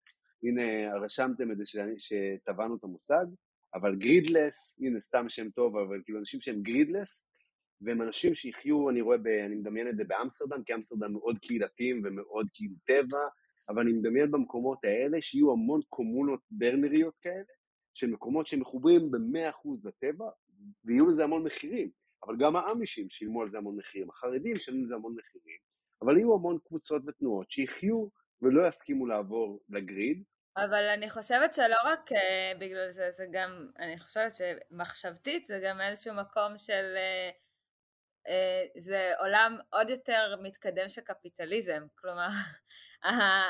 [0.43, 1.65] הנה רשמתם את זה
[1.99, 3.27] שטבענו את המושג,
[3.75, 7.31] אבל gridless, הנה סתם שם טוב, אבל כאילו אנשים שהם gridless,
[7.81, 12.03] והם אנשים שיחיו, אני רואה, ב, אני מדמיין את זה באמסטרדם, כי אמסטרדם מאוד קהילתיים
[12.05, 13.19] ומאוד כאילו טבע,
[13.69, 17.45] אבל אני מדמיין במקומות האלה שיהיו המון קומונות ברנריות כאלה,
[17.95, 20.29] של מקומות שמחוברים ב-100% לטבע,
[20.85, 21.91] ויהיו לזה המון מחירים.
[22.27, 25.59] אבל גם האמישים שילמו על זה המון מחירים, החרדים שילמו על זה המון מחירים,
[26.05, 28.07] אבל יהיו המון קבוצות ותנועות שיחיו
[28.43, 30.23] ולא יסכימו לעבור לגריד.
[30.57, 35.81] אבל אני חושבת שלא רק uh, בגלל זה, זה גם, אני חושבת שמחשבתית זה גם
[35.81, 36.95] איזשהו מקום של...
[36.95, 37.35] Uh,
[38.29, 42.29] uh, זה עולם עוד יותר מתקדם של קפיטליזם, כלומר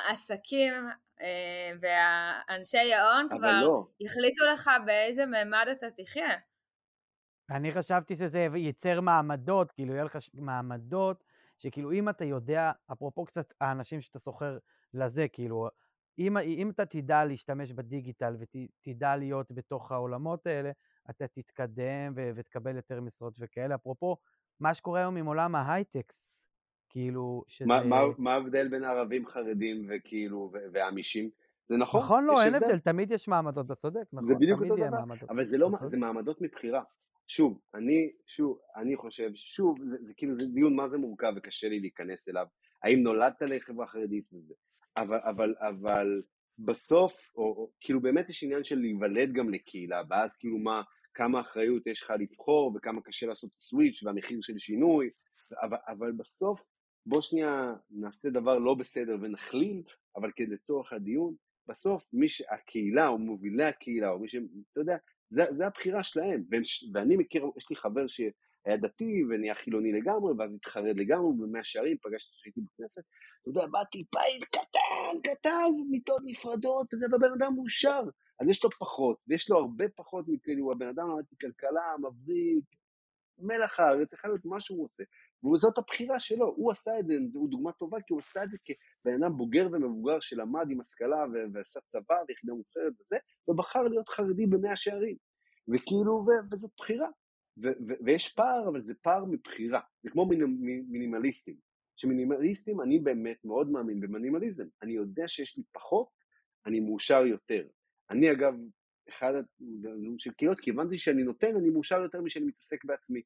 [0.09, 0.75] העסקים
[1.21, 3.87] אה, והאנשי ההון כבר לא.
[4.05, 6.37] החליטו לך באיזה מימד אתה תחיה.
[7.51, 11.24] אני חשבתי שזה ייצר מעמדות, כאילו יהיה לך מעמדות,
[11.65, 14.59] שכאילו אם אתה יודע, אפרופו קצת האנשים שאתה סוחר
[14.95, 15.69] לזה, כאילו,
[16.19, 20.71] אם, אם אתה תדע להשתמש בדיגיטל ותדע להיות בתוך העולמות האלה,
[21.11, 23.75] אתה תתקדם ו- ותקבל יותר משרות וכאלה.
[23.75, 24.17] אפרופו,
[24.61, 26.45] מה שקורה היום עם עולם ההייטקס,
[26.89, 27.69] כאילו, שזה...
[27.69, 31.31] מה, מה, מה ההבדל בין ערבים חרדים וכאילו, ואמישים?
[31.69, 32.01] זה נכון.
[32.01, 35.45] נכון, לא, אין הבדל, תמיד יש מעמדות, אתה צודק, נכון, זה בדיוק אותו דבר, אבל
[35.45, 36.83] זה לא, זה מעמדות מבחירה.
[37.29, 41.69] שוב, אני, שוב, אני חושב, שוב, זה, זה כאילו, זה דיון מה זה מורכב וקשה
[41.69, 42.47] לי להיכנס אליו,
[42.83, 44.55] האם נולדת לחברה חרדית וזה,
[44.97, 46.23] אבל, אבל, אבל
[46.59, 50.83] בסוף, או, או כאילו באמת יש עניין של להיוולד גם לקהילה, ואז כאילו מה,
[51.15, 55.11] כמה אחריות יש לך לבחור וכמה קשה לעשות סוויץ' והמחיר של שינוי,
[55.63, 56.65] אבל, אבל בסוף
[57.07, 59.83] בוא שנייה נעשה דבר לא בסדר ונחליל,
[60.17, 61.35] אבל לצורך הדיון,
[61.69, 64.37] בסוף מי שהקהילה או מובילי הקהילה או מי ש...
[64.73, 64.97] אתה יודע,
[65.29, 66.45] זה, זה הבחירה שלהם.
[66.93, 71.97] ואני מכיר, יש לי חבר שהיה דתי ונהיה חילוני לגמרי, ואז התחרד לגמרי במאה שערים,
[72.03, 73.03] פגשתי שהייתי בכנסת,
[73.43, 78.03] אתה יודע, באתי פעיל קטן, קטן, מיטות נפרדות, וזה, והבן אדם מאושר.
[78.41, 82.65] אז יש לו פחות, ויש לו הרבה פחות מכאילו, הבן אדם למדתי כלכלה, מבריק,
[83.39, 85.05] מלח הארץ, יכול להיות מה שהוא רוצה.
[85.53, 88.57] וזאת הבחירה שלו, הוא עשה את זה, הוא דוגמה טובה כי הוא עשה את זה
[88.65, 93.17] כבן אדם בוגר ומבוגר שלמד עם השכלה ועשה צבא ויחידה מובחרת וזה,
[93.49, 95.17] ובחר להיות חרדי במאה שערים.
[95.69, 97.09] וכאילו, וזאת בחירה.
[98.05, 100.27] ויש פער, אבל זה פער מבחירה, זה כמו
[100.89, 101.57] מינימליסטים.
[101.97, 104.67] שמינימליסטים, אני באמת מאוד מאמין במינימליזם.
[104.83, 106.09] אני יודע שיש לי פחות,
[106.67, 107.67] אני מאושר יותר.
[108.11, 108.55] אני אגב,
[109.09, 109.33] אחד
[110.19, 113.23] של קהילות, כי הבנתי שאני נותן, אני מאושר יותר משאני מתעסק בעצמי.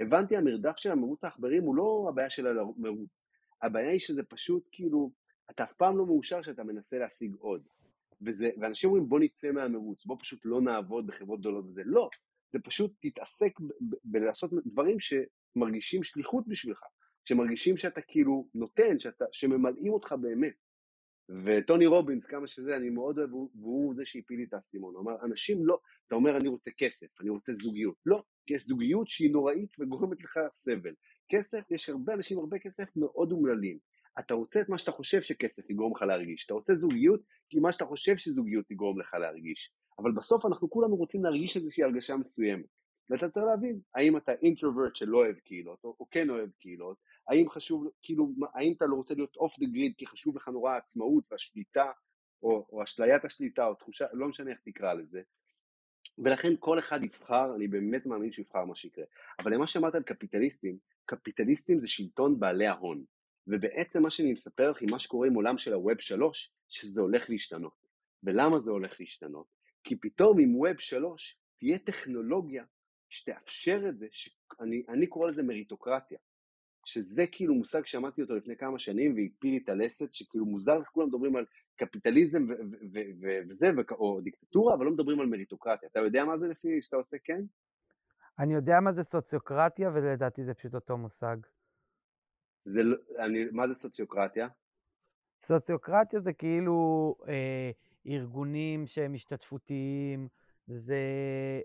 [0.00, 3.28] הבנתי המרדף של המרוץ העכברים הוא לא הבעיה של המרוץ,
[3.62, 5.10] הבעיה היא שזה פשוט כאילו,
[5.50, 7.62] אתה אף פעם לא מאושר שאתה מנסה להשיג עוד.
[8.22, 12.08] וזה, ואנשים אומרים בוא נצא מהמרוץ, בוא פשוט לא נעבוד בחברות גדולות וזה, לא,
[12.52, 13.52] זה פשוט תתעסק
[14.04, 16.80] בלעשות דברים שמרגישים שליחות בשבילך,
[17.24, 20.54] שמרגישים שאתה כאילו נותן, שאתה, שממלאים אותך באמת.
[21.28, 24.94] וטוני רובינס, כמה שזה, אני מאוד אוהב, והוא זה שהפיל לי את האסימון.
[24.94, 27.96] הוא אמר, אנשים לא, אתה אומר, אני רוצה כסף, אני רוצה זוגיות.
[28.06, 30.94] לא, כי יש זוגיות שהיא נוראית וגורמת לך סבל.
[31.28, 33.78] כסף, יש הרבה אנשים, הרבה כסף מאוד אומללים.
[34.18, 36.44] אתה רוצה את מה שאתה חושב שכסף יגרום לך להרגיש.
[36.44, 39.72] אתה רוצה זוגיות, כי מה שאתה חושב שזוגיות תגרום לך להרגיש.
[39.98, 42.66] אבל בסוף אנחנו כולנו רוצים להרגיש איזושהי הרגשה מסוימת.
[43.10, 46.96] ואתה צריך להבין, האם אתה אינטרוברט שלא אוהב קהילות, או, או כן אוהב קהילות,
[47.28, 50.72] האם חשוב, כאילו, האם אתה לא רוצה להיות אוף דה גריד כי חשוב לך נורא
[50.72, 51.90] העצמאות והשליטה,
[52.42, 55.20] או, או אשליית השליטה, או תחושה, לא משנה איך תקרא לזה,
[56.18, 59.04] ולכן כל אחד יבחר, אני באמת מאמין שהוא יבחר מה שיקרה.
[59.38, 63.04] אבל למה שאמרת על קפיטליסטים, קפיטליסטים זה שלטון בעלי ההון.
[63.46, 67.30] ובעצם מה שאני מספר לך עם מה שקורה עם עולם של הווב 3, שזה הולך
[67.30, 67.86] להשתנות.
[68.22, 69.46] ולמה זה הולך להשתנות?
[69.84, 72.64] כי פתאום עם ווב 3 תהיה טכנולוגיה
[73.10, 76.18] שתאפשר את זה, שאני קורא לזה מריטוקרטיה.
[76.86, 80.88] שזה כאילו מושג שמעתי אותו לפני כמה שנים והפיל לי את הלסת, שכאילו מוזר איך
[80.88, 81.44] כולם מדברים על
[81.76, 82.46] קפיטליזם
[83.48, 85.88] וזה, או דיקטטורה, אבל לא מדברים על מריטוקרטיה.
[85.92, 87.42] אתה יודע מה זה לפי שאתה עושה כן?
[88.38, 91.36] אני יודע מה זה סוציוקרטיה, ולדעתי זה פשוט אותו מושג.
[92.64, 94.48] זה, לא, אני, מה זה סוציוקרטיה?
[95.42, 97.70] סוציוקרטיה זה כאילו אה,
[98.06, 100.28] ארגונים שהם השתתפותיים,
[100.66, 101.00] זה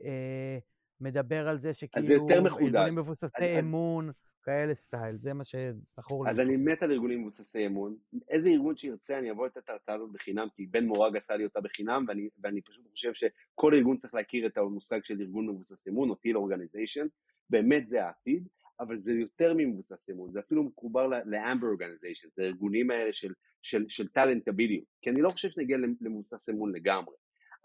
[0.04, 0.58] אה,
[1.02, 2.06] מדבר על זה שכאילו...
[2.06, 2.76] אז זה יותר מחודד.
[2.76, 4.10] ארגונים מבוססי אז, אמון.
[4.10, 4.31] אז...
[4.44, 6.32] כאלה סטייל, זה מה שזכור לי.
[6.32, 7.96] אז אני מת על ארגונים מבוססי אמון.
[8.30, 11.44] איזה ארגון שירצה, אני אבוא לתת את ההרצאה הזאת בחינם, כי בן מורג עשה לי
[11.44, 15.88] אותה בחינם, ואני, ואני פשוט חושב שכל ארגון צריך להכיר את המושג של ארגון מבוסס
[15.88, 17.08] אמון, או טיל אורגניזיישן,
[17.50, 18.48] באמת זה העתיד,
[18.80, 23.88] אבל זה יותר ממבוסס אמון, זה אפילו מחובר לאמבר אורגניזיישן, זה הארגונים האלה של, של,
[23.88, 27.16] של טלנטביליות, כי אני לא חושב שנגיע למבוסס אמון לגמרי,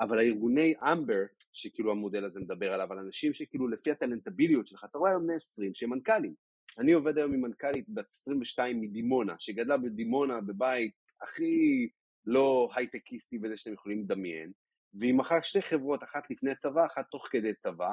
[0.01, 1.23] אבל הארגוני אמבר,
[1.53, 5.35] שכאילו המודל הזה מדבר עליו, על אנשים שכאילו לפי הטלנטביליות שלך, אתה רואה היום בני
[5.35, 6.35] 20 שהם מנכ"לים,
[6.79, 11.89] אני עובד היום עם מנכ"לית בת 22 מדימונה, שגדלה בדימונה בבית הכי
[12.27, 14.53] לא הייטקיסטי וזה שאתם יכולים לדמיין,
[14.95, 17.91] והיא מכרה שתי חברות, אחת לפני צבא, אחת תוך כדי צבא,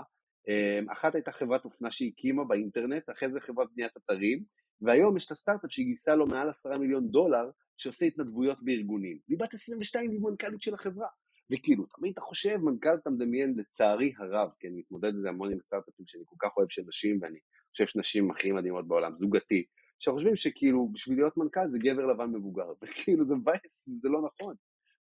[0.47, 4.43] אמ, אחת הייתה חברת אופנה שהיא הקימה באינטרנט, אחרי זה חברת בניית אתרים,
[4.81, 9.17] והיום יש את הסטארט-אפ שהיא גייסה לו מעל עשרה מיליון דולר, שעושה התנדבויות בארגונים.
[9.27, 11.07] והיא בת 22 והיא מנכ"לית של החברה.
[11.51, 15.51] וכאילו, תמיד אתה חושב, מנכ"ל אתה מדמיין, לצערי הרב, כי אני מתמודד עם זה המון
[15.51, 17.39] עם סטארט-אפים שאני כל כך אוהב של נשים, ואני
[17.71, 19.65] חושב שנשים הכי מדהימות בעולם, זוגתי,
[19.99, 24.55] שחושבים שכאילו בשביל להיות מנכ"ל זה גבר לבן מבוגר, וכאילו זה מבאס, זה לא נכון,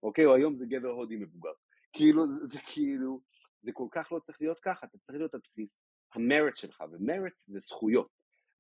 [0.03, 0.27] אוקיי?
[0.27, 1.53] או היום זה גבר הודי מבוגר.
[1.93, 3.21] כאילו, זה, זה כאילו,
[3.63, 5.81] זה כל כך לא צריך להיות ככה, אתה צריך להיות על בסיס
[6.15, 8.09] המרץ שלך, ומרץ זה זכויות,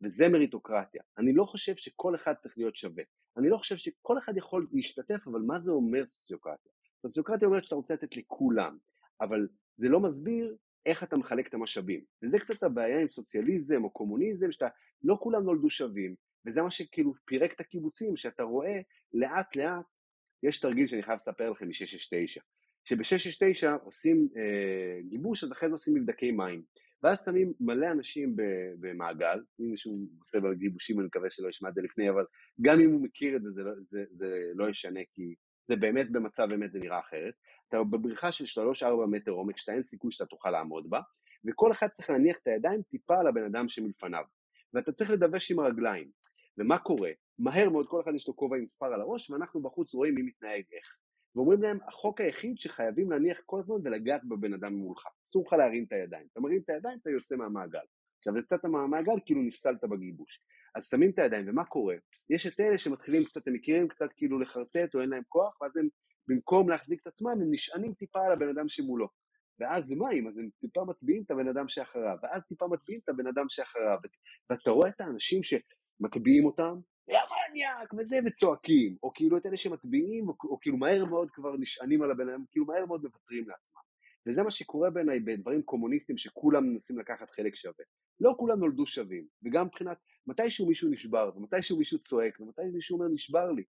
[0.03, 1.03] וזה מריטוקרטיה.
[1.18, 3.05] אני לא חושב שכל אחד צריך להיות שווה.
[3.37, 6.72] אני לא חושב שכל אחד יכול להשתתף, אבל מה זה אומר סוציוקרטיה?
[7.03, 8.79] סוציוקרטיה אומרת שאתה רוצה לתת לכולם,
[9.21, 12.05] אבל זה לא מסביר איך אתה מחלק את המשאבים.
[12.23, 14.69] וזה קצת הבעיה עם סוציאליזם או קומוניזם, שאתה,
[15.03, 16.15] לא כולם נולדו שווים,
[16.47, 18.81] וזה מה שכאילו פירק את הקיבוצים, שאתה רואה
[19.13, 19.85] לאט לאט,
[20.43, 22.41] יש תרגיל שאני חייב לספר לכם מ-669,
[22.85, 26.63] שב-669 עושים אה, גיבוש, אז אחרי זה עושים מבדקי מים.
[27.03, 28.37] ואז שמים מלא אנשים
[28.81, 32.25] במעגל, אם מישהו עושה בגיבושים אני מקווה שלא ישמע את זה לפני, אבל
[32.61, 35.35] גם אם הוא מכיר את זה, זה לא, זה, זה לא ישנה, כי
[35.69, 37.35] זה באמת במצב באמת זה נראה אחרת.
[37.69, 41.01] אתה בבריכה של 3-4 מטר עומק שאתה אין סיכוי שאתה תוכל לעמוד בה,
[41.45, 44.25] וכל אחד צריך להניח את הידיים טיפה על הבן אדם שמלפניו,
[44.75, 46.11] ואתה צריך לדווש עם הרגליים.
[46.59, 47.11] ומה קורה?
[47.39, 50.23] מהר מאוד כל אחד יש לו כובע עם מספר על הראש, ואנחנו בחוץ רואים מי
[50.23, 50.99] מתנהג איך.
[51.37, 55.05] ואומרים להם, החוק היחיד שחייבים להניח כל הזמן ולגעת בבן אדם מולך.
[55.27, 56.27] אסור לך להרים את הידיים.
[56.33, 57.85] אתה מרים את הידיים, אתה יוצא מהמעגל.
[58.19, 60.41] עכשיו יצאת מהמעגל, כאילו נפסלת בגיבוש.
[60.75, 61.97] אז שמים את הידיים, ומה קורה?
[62.31, 65.76] יש את אלה שמתחילים קצת, הם מכירים קצת כאילו לחרטט או אין להם כוח, ואז
[65.76, 65.89] הם
[66.29, 69.09] במקום להחזיק את עצמם, הם נשענים טיפה על הבן אדם שמולו.
[69.61, 73.09] ואז זה מים, אז הם טיפה מטביעים את הבן אדם שאחריו, ואז טיפה מטביעים את
[73.09, 73.99] הבן אדם שאחריו,
[74.51, 77.18] ואתה רואה את האנשים שמטביעים אותם, יא
[77.51, 82.03] מניאק, וזה, וצועקים, או כאילו את אלה שמטביעים, או, או כאילו מהר מאוד כבר נשענים
[82.03, 83.81] על הבן אדם, כאילו מהר מאוד מוותרים לעצמם.
[84.29, 87.85] וזה מה שקורה בעיניי בדברים קומוניסטיים שכולם מנסים לקחת חלק שווה.
[88.21, 93.09] לא כולם נולדו שווים, וגם מבחינת מתישהו מישהו נשבר, ומתישהו מישהו צועק, ומתי מישהו אומר
[93.09, 93.64] נשבר לי.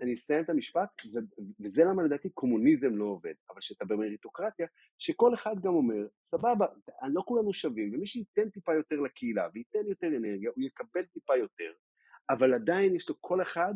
[0.00, 4.66] אני אסיים את המשפט, ו- וזה למה לדעתי קומוניזם לא עובד, אבל שאתה במריטוקרטיה,
[4.98, 6.66] שכל אחד גם אומר, סבבה,
[7.12, 11.72] לא כולנו שווים, ומי שייתן טיפה יותר לקהילה, וייתן יותר אנרגיה, הוא יקבל טיפה יותר,
[12.30, 13.74] אבל עדיין יש לו כל אחד,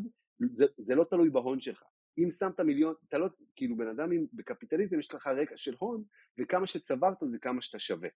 [0.51, 1.82] זה, זה לא תלוי בהון שלך.
[2.18, 6.05] אם שמת מיליון, אתה לא, כאילו בן אדם עם, בקפיטליזם יש לך רקע של הון,
[6.38, 8.09] וכמה שצברת זה כמה שאתה שווה.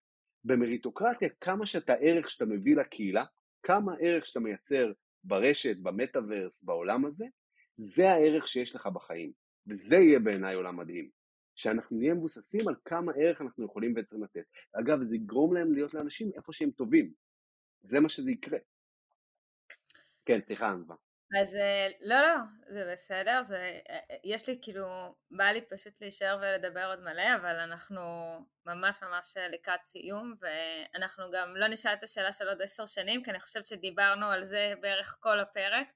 [0.44, 3.24] במריטוקרטיה, כמה שאתה ערך שאתה מביא לקהילה,
[3.62, 4.92] כמה ערך שאתה מייצר
[5.24, 7.24] ברשת, במטאוורס, בעולם הזה,
[7.76, 9.32] זה הערך שיש לך בחיים.
[9.66, 11.10] וזה יהיה בעיניי עולם מדהים.
[11.54, 14.44] שאנחנו נהיה מבוססים על כמה ערך אנחנו יכולים בעצם לתת.
[14.72, 17.12] אגב, זה יגרום להם להיות לאנשים איפה שהם טובים.
[17.82, 18.58] זה מה שזה יקרה.
[20.24, 20.96] כן, סליחה, ענווה.
[21.34, 22.36] אז אה, לא, לא,
[22.68, 27.34] זה בסדר, זה, אה, אה, יש לי כאילו, בא לי פשוט להישאר ולדבר עוד מלא,
[27.36, 28.02] אבל אנחנו
[28.66, 33.30] ממש ממש לקראת סיום, ואנחנו גם לא נשאל את השאלה של עוד עשר שנים, כי
[33.30, 35.86] אני חושבת שדיברנו על זה בערך כל הפרק,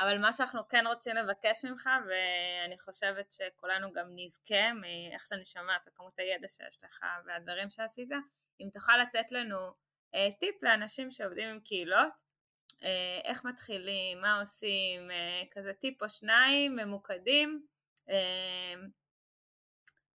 [0.00, 5.82] אבל מה שאנחנו כן רוצים לבקש ממך, ואני חושבת שכולנו גם נזכה מאיך שאני שומעת,
[5.88, 8.08] וכמות הידע שיש לך והדברים שעשית,
[8.60, 9.58] אם תוכל לתת לנו
[10.40, 12.12] טיפ לאנשים שעובדים עם קהילות,
[13.24, 17.66] איך מתחילים, מה עושים, אה, כזה טיפ או שניים ממוקדים,
[18.08, 18.74] אה,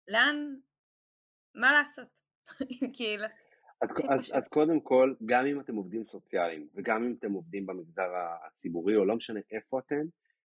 [0.08, 0.56] לאן,
[1.56, 2.20] מה לעשות
[2.82, 3.28] עם קהילה.
[3.82, 8.10] אז, אז, אז קודם כל, גם אם אתם עובדים סוציאליים וגם אם אתם עובדים במגזר
[8.46, 10.06] הציבורי או לא משנה איפה אתם,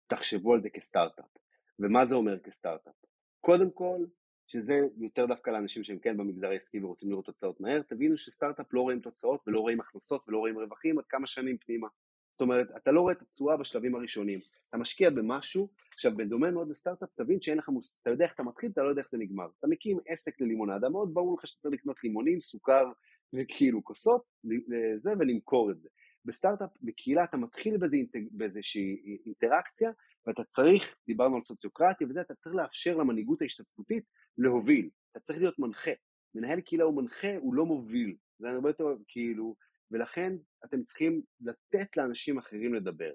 [0.06, 1.36] תחשבו על זה כסטארט-אפ.
[1.78, 2.94] ומה זה אומר כסטארט-אפ?
[3.40, 3.98] קודם כל,
[4.46, 8.80] שזה יותר דווקא לאנשים שהם כן במגזר העסקי ורוצים לראות תוצאות מהר, תבינו שסטארט-אפ לא
[8.80, 11.88] רואים תוצאות ולא רואים הכנסות ולא רואים רווחים עד כמה שנים פנימה.
[12.32, 14.40] זאת אומרת, אתה לא רואה את התשואה בשלבים הראשונים.
[14.68, 17.98] אתה משקיע במשהו, עכשיו בדומה מאוד לסטארט-אפ, תבין שאין לך מוס...
[18.02, 19.46] אתה יודע איך אתה מתחיל, אתה לא יודע איך זה נגמר.
[19.58, 22.84] אתה מקים עסק ללימונדה, מאוד ברור לך שאתה צריך לקנות לימונים, סוכר
[23.32, 25.88] וכאילו כוסות, לזה ולמכור את זה.
[26.24, 27.96] בסטארט-אפ, בקהילה, אתה מתחיל באיזו,
[28.30, 29.90] באיזושהי אינטראקציה,
[30.26, 34.04] ואתה צריך, דיברנו על סוציוקרטיה וזה, אתה צריך לאפשר למנהיגות ההשתתפותית
[34.38, 34.90] להוביל.
[35.10, 35.90] אתה צריך להיות מנחה.
[36.34, 38.16] מנהל קהילה הוא מנחה, הוא לא מוביל.
[38.38, 39.56] זה הרבה יותר כאילו,
[39.90, 40.32] ולכן
[40.64, 43.12] אתם צריכים לתת לאנשים אחרים לדבר.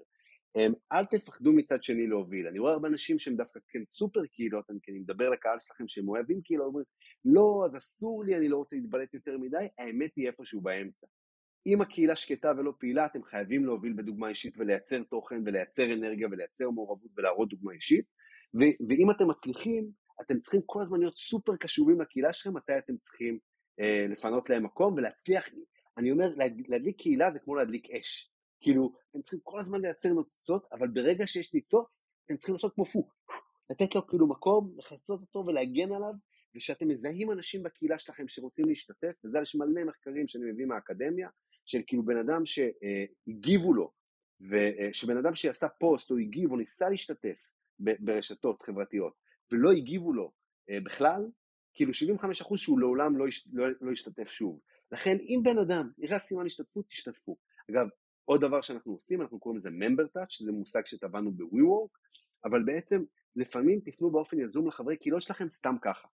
[0.92, 2.46] אל תפחדו מצד שני להוביל.
[2.46, 6.08] אני רואה הרבה אנשים שהם דווקא כן סופר קהילות, אני כן מדבר לקהל שלכם שהם
[6.08, 6.84] אוהבים קהילות, אומרים,
[7.24, 11.06] לא, אז אסור לי, אני לא רוצה להתבלט יותר מדי, האמת היא איפשהו באמצע.
[11.66, 16.70] אם הקהילה שקטה ולא פעילה, אתם חייבים להוביל בדוגמה אישית ולייצר תוכן ולייצר אנרגיה ולייצר
[16.70, 18.04] מעורבות ולהראות דוגמה אישית,
[18.54, 19.90] ו- ואם אתם מצליחים,
[20.20, 23.38] אתם צריכים כל הזמן להיות סופר קשובים לקהילה שלכם, מתי אתם צריכים
[23.80, 25.48] אה, לפנות להם מקום ולהצליח,
[25.98, 26.34] אני אומר,
[26.68, 28.32] להדליק קהילה זה כמו להדליק אש.
[28.60, 32.84] כאילו, אתם צריכים כל הזמן לייצר נוצצות, אבל ברגע שיש ניצוץ, אתם צריכים לעשות כמו
[32.84, 33.08] פו,
[33.70, 36.12] לתת לו כאילו מקום, לחצות אותו ולהגן עליו,
[36.54, 41.28] ושאתם מזהים אנשים בקהילה שלכם שרוצים להשתתף, וזה יש מלא מחקרים שאני מביא מהאקדמיה,
[41.70, 43.92] של כאילו בן אדם שהגיבו לו,
[44.48, 49.12] ושבן אדם שעשה פוסט או הגיב או ניסה להשתתף ברשתות חברתיות,
[49.52, 50.32] ולא הגיבו לו
[50.70, 51.26] אה, בכלל,
[51.74, 53.92] כאילו 75% שהוא לעולם לא, יש, לא, לא
[54.26, 54.60] שוב.
[54.92, 57.36] לכן אם בן אדם יראה סימן השתתפות, תשתתפו.
[57.70, 57.86] אגב,
[58.24, 61.98] עוד דבר שאנחנו עושים, אנחנו קוראים לזה member touch, שזה מושג שטבענו ב-WeWork,
[62.44, 63.04] אבל בעצם
[63.36, 66.08] לפעמים תפנו באופן יזום לחברי קהילות שלכם סתם ככה.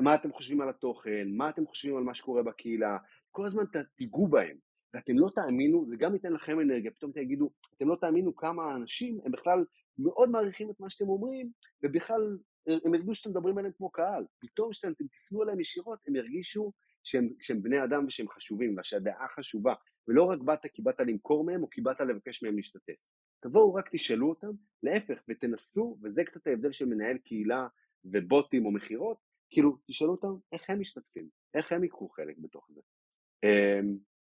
[0.00, 2.98] מה אתם חושבים על התוכן, מה אתם חושבים על מה שקורה בקהילה,
[3.30, 3.64] כל הזמן
[3.96, 4.58] תיגעו בהם,
[4.94, 9.20] ואתם לא תאמינו, זה גם ייתן לכם אנרגיה, פתאום תגידו, אתם לא תאמינו כמה אנשים
[9.24, 9.64] הם בכלל
[9.98, 11.50] מאוד מעריכים את מה שאתם אומרים,
[11.82, 12.38] ובכלל
[12.84, 14.24] הם ירגישו שאתם מדברים עליהם כמו קהל.
[14.38, 16.72] פתאום כשאתם תפנו אליהם ישירות, הם ירגישו
[17.04, 19.74] שהם, שהם בני אדם ושהם חשובים, ושהדעה חשובה,
[20.08, 22.94] ולא רק באת כי באת למכור מהם, או כי באת לבקש מהם להשתתף.
[23.40, 24.50] תבואו רק תשאלו אותם,
[24.82, 27.66] להפך, ותנסו, וזה קצת ההבדל של מנהל קהילה
[28.04, 29.16] ובוטים או מכירות,
[29.50, 32.80] כאילו, תשאלו אותם איך הם משתתפים, איך הם ייקחו חלק בתוך זה.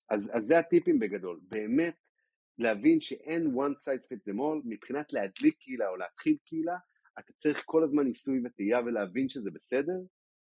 [0.09, 1.95] אז, אז זה הטיפים בגדול, באמת
[2.57, 6.77] להבין שאין one size fits them all, מבחינת להדליק קהילה או להתחיל קהילה,
[7.19, 9.99] אתה צריך כל הזמן ניסוי וטעייה ולהבין שזה בסדר,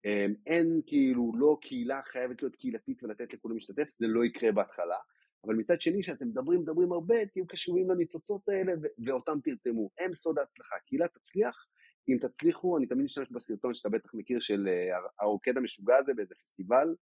[0.06, 4.98] אמ, אין כאילו, לא קהילה חייבת להיות קהילתית ולתת לכולם להשתתף, זה לא יקרה בהתחלה,
[5.46, 8.74] אבל מצד שני, כשאתם מדברים, מדברים הרבה, תהיו קשובים לניצוצות האלה
[9.06, 9.90] ואותם תרתמו.
[10.00, 10.76] הם סוד ההצלחה.
[10.86, 11.68] קהילה תצליח,
[12.10, 16.36] אם תצליחו, אני תמיד משתמש בסרטון שאתה בטח מכיר של אה, הרוקד המשוגע הזה באיזה
[16.36, 16.96] פסטיבל,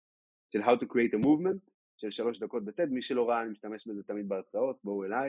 [0.53, 1.74] של How to create a movement,
[2.05, 5.29] של שלוש דקות בטד, מי שלא ראה, אני משתמש בזה תמיד בהרצאות, בואו אליי,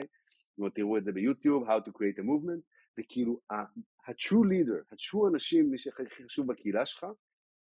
[0.74, 2.60] תראו את זה ביוטיוב, How to create a movement,
[2.98, 7.06] וכאילו ה-true leader, ה-true אנשים, מי שהכי חשוב בקהילה שלך,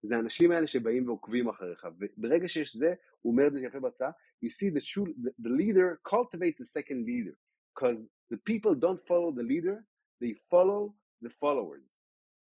[0.03, 4.11] זה האנשים האלה שבאים ועוקבים אחריך, וברגע שיש זה, הוא אומר את זה יפה בהצעה,
[4.45, 7.37] you see the true, the leader cultivates the second leader,
[7.75, 9.77] because the people don't follow the leader,
[10.23, 10.95] they follow
[11.25, 11.94] the followers.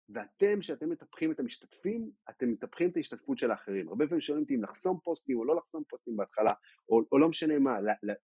[0.09, 3.89] ואתם, כשאתם מטפחים את המשתתפים, אתם מטפחים את ההשתתפות של האחרים.
[3.89, 6.51] הרבה פעמים שואלים אותי אם לחסום פוסטים או לא לחסום פוסטים בהתחלה,
[6.89, 7.77] או, או לא משנה מה,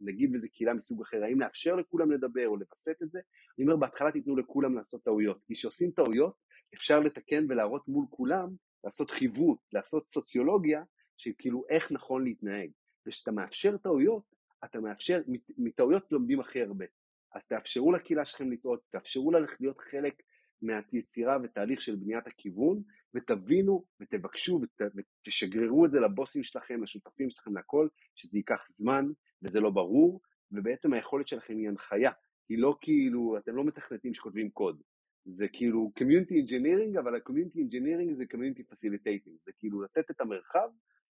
[0.00, 3.20] להגיד באיזה קהילה מסוג אחר, האם לאפשר לכולם לדבר או לווסת את זה,
[3.58, 6.34] אני אומר בהתחלה תיתנו לכולם לעשות טעויות, כי כשעושים טעויות
[6.74, 8.48] אפשר לתקן ולהראות מול כולם
[8.84, 10.82] לעשות חיווט, לעשות סוציולוגיה
[11.16, 12.70] של כאילו איך נכון להתנהג.
[13.06, 14.22] וכשאתה מאפשר טעויות,
[14.64, 15.22] אתה מאפשר,
[15.58, 16.84] מטעויות לומדים הכי הרבה.
[17.34, 20.22] אז תאפשרו לקהילה שלכם לטעות, תאפשרו לה להיות חלק
[20.62, 22.82] מהיצירה ותהליך של בניית הכיוון,
[23.14, 29.06] ותבינו ותבקשו ות, ותשגררו את זה לבוסים שלכם, לשותפים שלכם, לכל, שזה ייקח זמן
[29.42, 30.20] וזה לא ברור,
[30.52, 32.11] ובעצם היכולת שלכם היא הנחיה,
[32.48, 34.82] היא לא כאילו, אתם לא מתכנתים שכותבים קוד,
[35.24, 40.68] זה כאילו Community Engineering, אבל ה-Community Engineering זה Community Facilitating, זה כאילו לתת את המרחב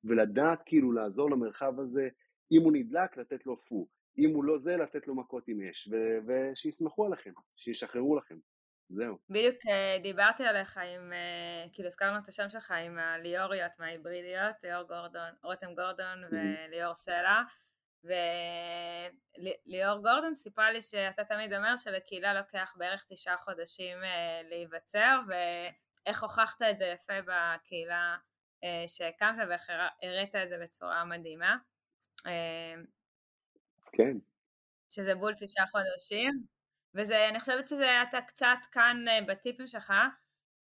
[0.05, 2.09] ולדעת כאילו לעזור למרחב הזה,
[2.53, 3.89] אם הוא נדלק, לתת לו פו,
[4.19, 5.89] אם הוא לא זה, לתת לו מכות עם אש,
[6.27, 8.39] ושיסמכו עליכם, שישחררו לכם.
[8.91, 9.19] זהו.
[9.31, 14.83] בדיוק אה, דיברתי עליך עם, אה, כאילו הזכרנו את השם שלך עם הליאוריות מההיברידיות, ליאור
[14.83, 17.43] גורדון, רותם גורדון וליאור סלע,
[18.05, 26.23] וליאור גורדון סיפרה לי שאתה תמיד אומר שלקהילה לוקח בערך תשעה חודשים אה, להיווצר, ואיך
[26.23, 28.17] הוכחת את זה יפה בקהילה
[28.87, 29.71] שהקמת ואיך
[30.03, 31.57] הראת את זה בצורה מדהימה.
[33.93, 34.17] כן.
[34.91, 36.47] שזה בול תשעה חודשים.
[36.95, 39.93] וזה, אני חושבת שזה אתה קצת כאן אה, בטיפים שלך,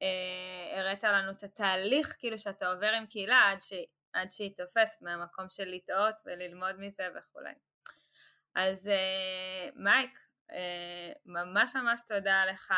[0.03, 3.73] אה, הראת לנו את התהליך כאילו שאתה עובר עם קהילה עד, ש,
[4.13, 7.55] עד שהיא תופסת מהמקום של לטעות וללמוד מזה וכולי.
[8.55, 10.19] אז אה, מייק,
[10.53, 12.75] אה, ממש ממש תודה לך.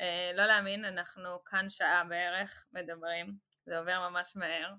[0.00, 4.72] אה, לא להאמין, אנחנו כאן שעה בערך מדברים, זה עובר ממש מהר.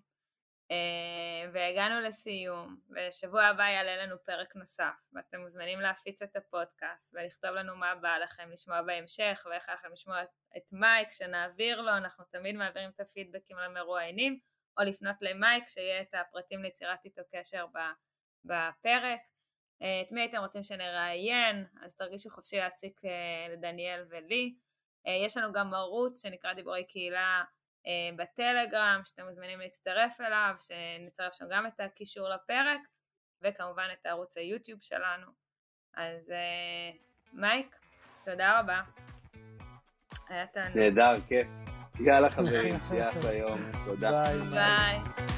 [0.71, 7.51] אה, והגענו לסיום, ושבוע הבא יעלה לנו פרק נוסף, ואתם מוזמנים להפיץ את הפודקאסט ולכתוב
[7.51, 10.21] לנו מה בא לכם לשמוע בהמשך, ואיך לכם לשמוע
[10.57, 14.39] את מייק, שנעביר לו, אנחנו תמיד מעבירים את הפידבקים למרואיינים,
[14.79, 17.65] או לפנות למייק, שיהיה את הפרטים ליצירת איתו קשר
[18.45, 19.19] בפרק.
[19.81, 24.55] אה, את מי הייתם רוצים שנראיין, אז תרגישו חופשי להציק אה, לדניאל ולי.
[25.25, 27.43] יש לנו גם ערוץ שנקרא דיבורי קהילה
[28.15, 32.81] בטלגרם, שאתם מוזמנים להצטרף אליו, שנצרף שם גם את הקישור לפרק,
[33.41, 35.27] וכמובן את ערוץ היוטיוב שלנו.
[35.93, 36.91] אז אה,
[37.33, 37.75] מייק,
[38.25, 38.81] תודה רבה.
[40.29, 40.77] היה תענוג.
[40.77, 41.47] נהדר, כיף.
[41.99, 43.59] יאללה חברים, שיהיה אחלה יום.
[43.85, 44.23] תודה.
[44.23, 44.39] ביי.
[44.39, 45.34] ביי.